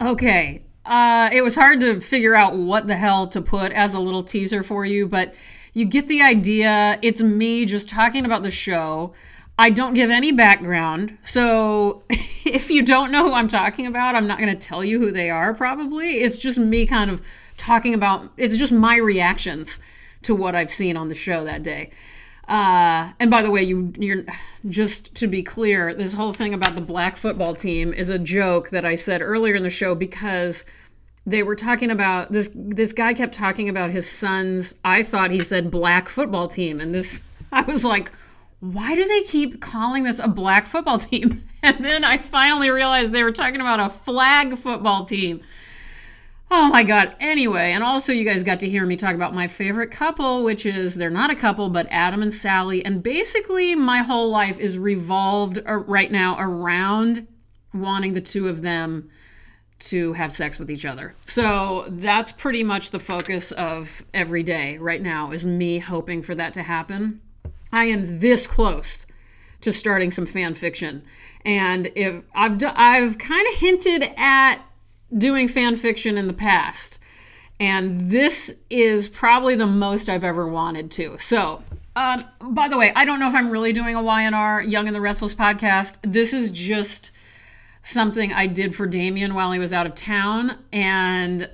Okay. 0.00 0.62
Uh, 0.84 1.28
it 1.32 1.42
was 1.42 1.54
hard 1.54 1.80
to 1.80 2.00
figure 2.00 2.34
out 2.34 2.56
what 2.56 2.86
the 2.86 2.96
hell 2.96 3.26
to 3.28 3.42
put 3.42 3.72
as 3.72 3.94
a 3.94 4.00
little 4.00 4.22
teaser 4.22 4.62
for 4.62 4.84
you, 4.84 5.06
but 5.06 5.34
you 5.74 5.84
get 5.84 6.08
the 6.08 6.22
idea. 6.22 6.98
It's 7.02 7.22
me 7.22 7.66
just 7.66 7.88
talking 7.88 8.24
about 8.24 8.42
the 8.42 8.50
show. 8.50 9.12
I 9.58 9.68
don't 9.68 9.92
give 9.92 10.10
any 10.10 10.32
background. 10.32 11.18
So 11.22 12.02
if 12.10 12.70
you 12.70 12.82
don't 12.82 13.12
know 13.12 13.24
who 13.24 13.34
I'm 13.34 13.48
talking 13.48 13.86
about, 13.86 14.14
I'm 14.14 14.26
not 14.26 14.38
going 14.38 14.50
to 14.50 14.58
tell 14.58 14.82
you 14.82 14.98
who 14.98 15.12
they 15.12 15.28
are, 15.28 15.52
probably. 15.52 16.22
It's 16.22 16.38
just 16.38 16.58
me 16.58 16.86
kind 16.86 17.10
of 17.10 17.20
talking 17.58 17.92
about, 17.92 18.32
it's 18.38 18.56
just 18.56 18.72
my 18.72 18.96
reactions 18.96 19.78
to 20.22 20.34
what 20.34 20.54
I've 20.54 20.70
seen 20.70 20.96
on 20.96 21.08
the 21.08 21.14
show 21.14 21.44
that 21.44 21.62
day. 21.62 21.90
Uh, 22.50 23.12
and 23.20 23.30
by 23.30 23.42
the 23.42 23.50
way, 23.50 23.62
you 23.62 23.92
you're 23.96 24.24
just 24.68 25.14
to 25.14 25.28
be 25.28 25.40
clear, 25.40 25.94
this 25.94 26.14
whole 26.14 26.32
thing 26.32 26.52
about 26.52 26.74
the 26.74 26.80
black 26.80 27.16
football 27.16 27.54
team 27.54 27.94
is 27.94 28.10
a 28.10 28.18
joke 28.18 28.70
that 28.70 28.84
I 28.84 28.96
said 28.96 29.22
earlier 29.22 29.54
in 29.54 29.62
the 29.62 29.70
show 29.70 29.94
because 29.94 30.64
they 31.24 31.44
were 31.44 31.54
talking 31.54 31.92
about 31.92 32.32
this 32.32 32.50
this 32.52 32.92
guy 32.92 33.14
kept 33.14 33.34
talking 33.34 33.68
about 33.68 33.90
his 33.90 34.10
son's 34.10 34.74
I 34.84 35.04
thought 35.04 35.30
he 35.30 35.40
said 35.40 35.70
black 35.70 36.08
football 36.08 36.48
team. 36.48 36.80
And 36.80 36.92
this 36.92 37.24
I 37.52 37.62
was 37.62 37.84
like 37.84 38.10
why 38.58 38.94
do 38.94 39.08
they 39.08 39.22
keep 39.22 39.62
calling 39.62 40.02
this 40.02 40.18
a 40.18 40.28
black 40.28 40.66
football 40.66 40.98
team? 40.98 41.44
And 41.62 41.84
then 41.84 42.04
I 42.04 42.16
finally 42.16 42.70
realized 42.70 43.12
they 43.12 43.22
were 43.22 43.32
talking 43.32 43.60
about 43.60 43.80
a 43.80 43.90
flag 43.90 44.56
football 44.56 45.04
team 45.04 45.42
oh 46.50 46.68
my 46.68 46.82
god 46.82 47.14
anyway 47.20 47.72
and 47.72 47.84
also 47.84 48.12
you 48.12 48.24
guys 48.24 48.42
got 48.42 48.60
to 48.60 48.68
hear 48.68 48.84
me 48.84 48.96
talk 48.96 49.14
about 49.14 49.34
my 49.34 49.46
favorite 49.46 49.90
couple 49.90 50.42
which 50.44 50.66
is 50.66 50.94
they're 50.94 51.10
not 51.10 51.30
a 51.30 51.36
couple 51.36 51.68
but 51.68 51.86
Adam 51.90 52.22
and 52.22 52.32
Sally 52.32 52.84
and 52.84 53.02
basically 53.02 53.74
my 53.74 53.98
whole 53.98 54.28
life 54.28 54.58
is 54.58 54.78
revolved 54.78 55.60
right 55.66 56.10
now 56.10 56.36
around 56.38 57.26
wanting 57.72 58.14
the 58.14 58.20
two 58.20 58.48
of 58.48 58.62
them 58.62 59.08
to 59.80 60.12
have 60.12 60.32
sex 60.32 60.58
with 60.58 60.70
each 60.70 60.84
other. 60.84 61.14
So 61.24 61.86
that's 61.88 62.32
pretty 62.32 62.62
much 62.62 62.90
the 62.90 63.00
focus 63.00 63.50
of 63.52 64.04
every 64.12 64.42
day 64.42 64.78
right 64.78 65.00
now 65.00 65.32
is 65.32 65.44
me 65.44 65.78
hoping 65.78 66.22
for 66.22 66.34
that 66.34 66.52
to 66.54 66.62
happen. 66.62 67.20
I 67.72 67.86
am 67.86 68.20
this 68.20 68.46
close 68.46 69.06
to 69.62 69.72
starting 69.72 70.10
some 70.10 70.26
fan 70.26 70.54
fiction. 70.54 71.02
And 71.44 71.90
if 71.94 72.24
I've 72.34 72.62
I've 72.62 73.18
kind 73.18 73.46
of 73.48 73.54
hinted 73.54 74.12
at 74.16 74.58
doing 75.16 75.48
fan 75.48 75.76
fiction 75.76 76.16
in 76.16 76.26
the 76.26 76.32
past. 76.32 76.98
And 77.58 78.10
this 78.10 78.56
is 78.70 79.08
probably 79.08 79.54
the 79.54 79.66
most 79.66 80.08
I've 80.08 80.24
ever 80.24 80.48
wanted 80.48 80.90
to. 80.92 81.18
So, 81.18 81.62
um, 81.94 82.24
by 82.40 82.68
the 82.68 82.78
way, 82.78 82.92
I 82.96 83.04
don't 83.04 83.20
know 83.20 83.28
if 83.28 83.34
I'm 83.34 83.50
really 83.50 83.72
doing 83.72 83.94
a 83.94 84.00
YNR 84.00 84.68
Young 84.68 84.86
and 84.86 84.96
the 84.96 85.00
Restless 85.00 85.34
podcast. 85.34 85.98
This 86.02 86.32
is 86.32 86.48
just 86.50 87.10
something 87.82 88.32
I 88.32 88.46
did 88.46 88.74
for 88.74 88.86
Damien 88.86 89.34
while 89.34 89.52
he 89.52 89.58
was 89.58 89.72
out 89.72 89.86
of 89.86 89.94
town. 89.94 90.56
And 90.72 91.50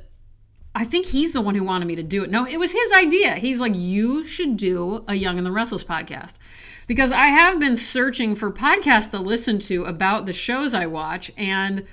I 0.74 0.84
think 0.84 1.06
he's 1.06 1.32
the 1.32 1.40
one 1.40 1.54
who 1.54 1.64
wanted 1.64 1.86
me 1.86 1.96
to 1.96 2.02
do 2.02 2.22
it. 2.22 2.30
No, 2.30 2.46
it 2.46 2.58
was 2.58 2.72
his 2.72 2.92
idea. 2.92 3.34
He's 3.36 3.60
like, 3.60 3.72
you 3.74 4.24
should 4.24 4.56
do 4.56 5.04
a 5.08 5.14
Young 5.14 5.38
and 5.38 5.46
the 5.46 5.52
Restless 5.52 5.82
podcast. 5.82 6.38
Because 6.86 7.10
I 7.10 7.26
have 7.26 7.58
been 7.58 7.74
searching 7.74 8.36
for 8.36 8.52
podcasts 8.52 9.10
to 9.10 9.18
listen 9.18 9.58
to 9.60 9.84
about 9.84 10.26
the 10.26 10.32
shows 10.32 10.74
I 10.74 10.86
watch. 10.86 11.32
And 11.36 11.84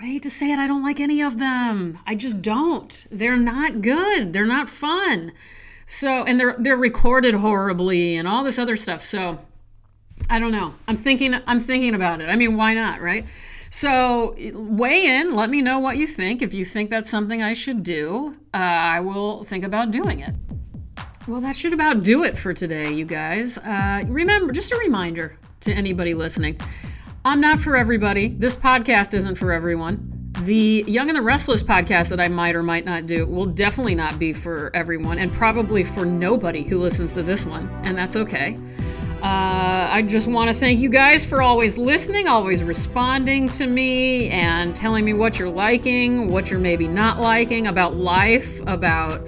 I 0.00 0.06
hate 0.06 0.22
to 0.22 0.30
say 0.30 0.52
it, 0.52 0.60
I 0.60 0.68
don't 0.68 0.84
like 0.84 1.00
any 1.00 1.20
of 1.20 1.38
them. 1.38 1.98
I 2.06 2.14
just 2.14 2.40
don't. 2.40 3.04
They're 3.10 3.36
not 3.36 3.80
good. 3.80 4.32
They're 4.32 4.46
not 4.46 4.68
fun. 4.68 5.32
So, 5.88 6.22
and 6.22 6.38
they're 6.38 6.54
they're 6.56 6.76
recorded 6.76 7.34
horribly 7.34 8.16
and 8.16 8.28
all 8.28 8.44
this 8.44 8.60
other 8.60 8.76
stuff. 8.76 9.02
So, 9.02 9.40
I 10.30 10.38
don't 10.38 10.52
know. 10.52 10.74
I'm 10.86 10.94
thinking 10.94 11.34
I'm 11.48 11.58
thinking 11.58 11.96
about 11.96 12.20
it. 12.20 12.28
I 12.28 12.36
mean, 12.36 12.56
why 12.56 12.74
not, 12.74 13.00
right? 13.00 13.26
So 13.70 14.36
weigh 14.54 15.04
in. 15.04 15.34
Let 15.34 15.50
me 15.50 15.62
know 15.62 15.80
what 15.80 15.96
you 15.96 16.06
think. 16.06 16.42
If 16.42 16.54
you 16.54 16.64
think 16.64 16.90
that's 16.90 17.10
something 17.10 17.42
I 17.42 17.52
should 17.52 17.82
do, 17.82 18.36
uh, 18.54 18.56
I 18.56 19.00
will 19.00 19.42
think 19.42 19.64
about 19.64 19.90
doing 19.90 20.20
it. 20.20 20.34
Well, 21.26 21.40
that 21.40 21.56
should 21.56 21.72
about 21.72 22.02
do 22.02 22.22
it 22.22 22.38
for 22.38 22.54
today, 22.54 22.92
you 22.92 23.04
guys. 23.04 23.58
Uh, 23.58 24.04
remember, 24.06 24.52
just 24.52 24.70
a 24.72 24.76
reminder 24.76 25.36
to 25.60 25.72
anybody 25.72 26.14
listening 26.14 26.58
I'm 27.28 27.42
not 27.42 27.60
for 27.60 27.76
everybody. 27.76 28.28
This 28.28 28.56
podcast 28.56 29.12
isn't 29.12 29.34
for 29.34 29.52
everyone. 29.52 30.32
The 30.44 30.82
Young 30.86 31.10
and 31.10 31.16
the 31.16 31.20
Restless 31.20 31.62
podcast 31.62 32.08
that 32.08 32.20
I 32.20 32.28
might 32.28 32.56
or 32.56 32.62
might 32.62 32.86
not 32.86 33.04
do 33.04 33.26
will 33.26 33.44
definitely 33.44 33.94
not 33.94 34.18
be 34.18 34.32
for 34.32 34.70
everyone 34.72 35.18
and 35.18 35.30
probably 35.30 35.84
for 35.84 36.06
nobody 36.06 36.62
who 36.62 36.78
listens 36.78 37.12
to 37.14 37.22
this 37.22 37.44
one, 37.44 37.68
and 37.84 37.98
that's 37.98 38.16
okay. 38.16 38.56
Uh, 39.22 39.88
I 39.92 40.06
just 40.08 40.26
want 40.26 40.48
to 40.48 40.54
thank 40.54 40.80
you 40.80 40.88
guys 40.88 41.26
for 41.26 41.42
always 41.42 41.76
listening, 41.76 42.28
always 42.28 42.64
responding 42.64 43.50
to 43.50 43.66
me, 43.66 44.30
and 44.30 44.74
telling 44.74 45.04
me 45.04 45.12
what 45.12 45.38
you're 45.38 45.50
liking, 45.50 46.30
what 46.30 46.50
you're 46.50 46.60
maybe 46.60 46.88
not 46.88 47.20
liking 47.20 47.66
about 47.66 47.94
life, 47.94 48.58
about 48.66 49.20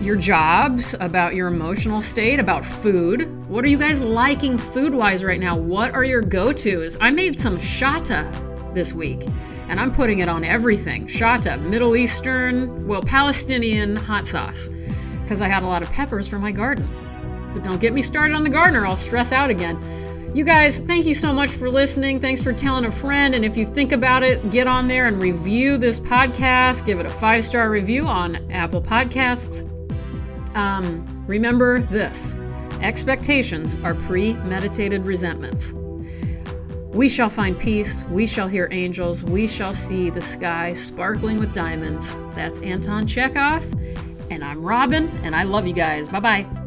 your 0.00 0.16
jobs, 0.16 0.94
about 1.00 1.34
your 1.34 1.48
emotional 1.48 2.02
state, 2.02 2.38
about 2.38 2.64
food. 2.64 3.48
What 3.48 3.64
are 3.64 3.68
you 3.68 3.78
guys 3.78 4.02
liking 4.02 4.58
food 4.58 4.94
wise 4.94 5.24
right 5.24 5.40
now? 5.40 5.56
What 5.56 5.94
are 5.94 6.04
your 6.04 6.20
go 6.20 6.52
tos? 6.52 6.98
I 7.00 7.10
made 7.10 7.38
some 7.38 7.58
shatta 7.58 8.74
this 8.74 8.92
week, 8.92 9.26
and 9.68 9.78
I'm 9.78 9.94
putting 9.94 10.18
it 10.18 10.28
on 10.28 10.44
everything 10.44 11.06
shatta, 11.06 11.60
Middle 11.60 11.96
Eastern, 11.96 12.86
well, 12.86 13.02
Palestinian 13.02 13.96
hot 13.96 14.26
sauce, 14.26 14.68
because 15.22 15.40
I 15.40 15.48
had 15.48 15.62
a 15.62 15.66
lot 15.66 15.82
of 15.82 15.90
peppers 15.90 16.28
from 16.28 16.42
my 16.42 16.52
garden. 16.52 16.88
But 17.54 17.62
don't 17.62 17.80
get 17.80 17.92
me 17.92 18.02
started 18.02 18.34
on 18.34 18.44
the 18.44 18.50
gardener, 18.50 18.86
I'll 18.86 18.96
stress 18.96 19.32
out 19.32 19.48
again. 19.50 19.78
You 20.34 20.42
guys, 20.42 20.80
thank 20.80 21.06
you 21.06 21.14
so 21.14 21.32
much 21.32 21.50
for 21.50 21.70
listening. 21.70 22.18
Thanks 22.18 22.42
for 22.42 22.52
telling 22.52 22.86
a 22.86 22.90
friend. 22.90 23.36
And 23.36 23.44
if 23.44 23.56
you 23.56 23.64
think 23.64 23.92
about 23.92 24.24
it, 24.24 24.50
get 24.50 24.66
on 24.66 24.88
there 24.88 25.06
and 25.06 25.22
review 25.22 25.78
this 25.78 26.00
podcast. 26.00 26.84
Give 26.84 26.98
it 26.98 27.06
a 27.06 27.10
five 27.10 27.44
star 27.44 27.70
review 27.70 28.02
on 28.02 28.50
Apple 28.50 28.82
Podcasts. 28.82 29.70
Um, 30.54 31.24
remember 31.26 31.80
this 31.80 32.36
expectations 32.80 33.76
are 33.82 33.94
premeditated 33.94 35.04
resentments. 35.04 35.74
We 36.94 37.08
shall 37.08 37.28
find 37.28 37.58
peace. 37.58 38.04
We 38.04 38.26
shall 38.26 38.46
hear 38.46 38.68
angels. 38.70 39.24
We 39.24 39.48
shall 39.48 39.74
see 39.74 40.10
the 40.10 40.22
sky 40.22 40.72
sparkling 40.72 41.40
with 41.40 41.52
diamonds. 41.52 42.14
That's 42.34 42.60
Anton 42.60 43.06
Chekhov. 43.06 43.64
And 44.30 44.44
I'm 44.44 44.62
Robyn, 44.62 45.08
and 45.24 45.34
I 45.34 45.42
love 45.42 45.66
you 45.66 45.74
guys. 45.74 46.06
Bye 46.08 46.20
bye. 46.20 46.63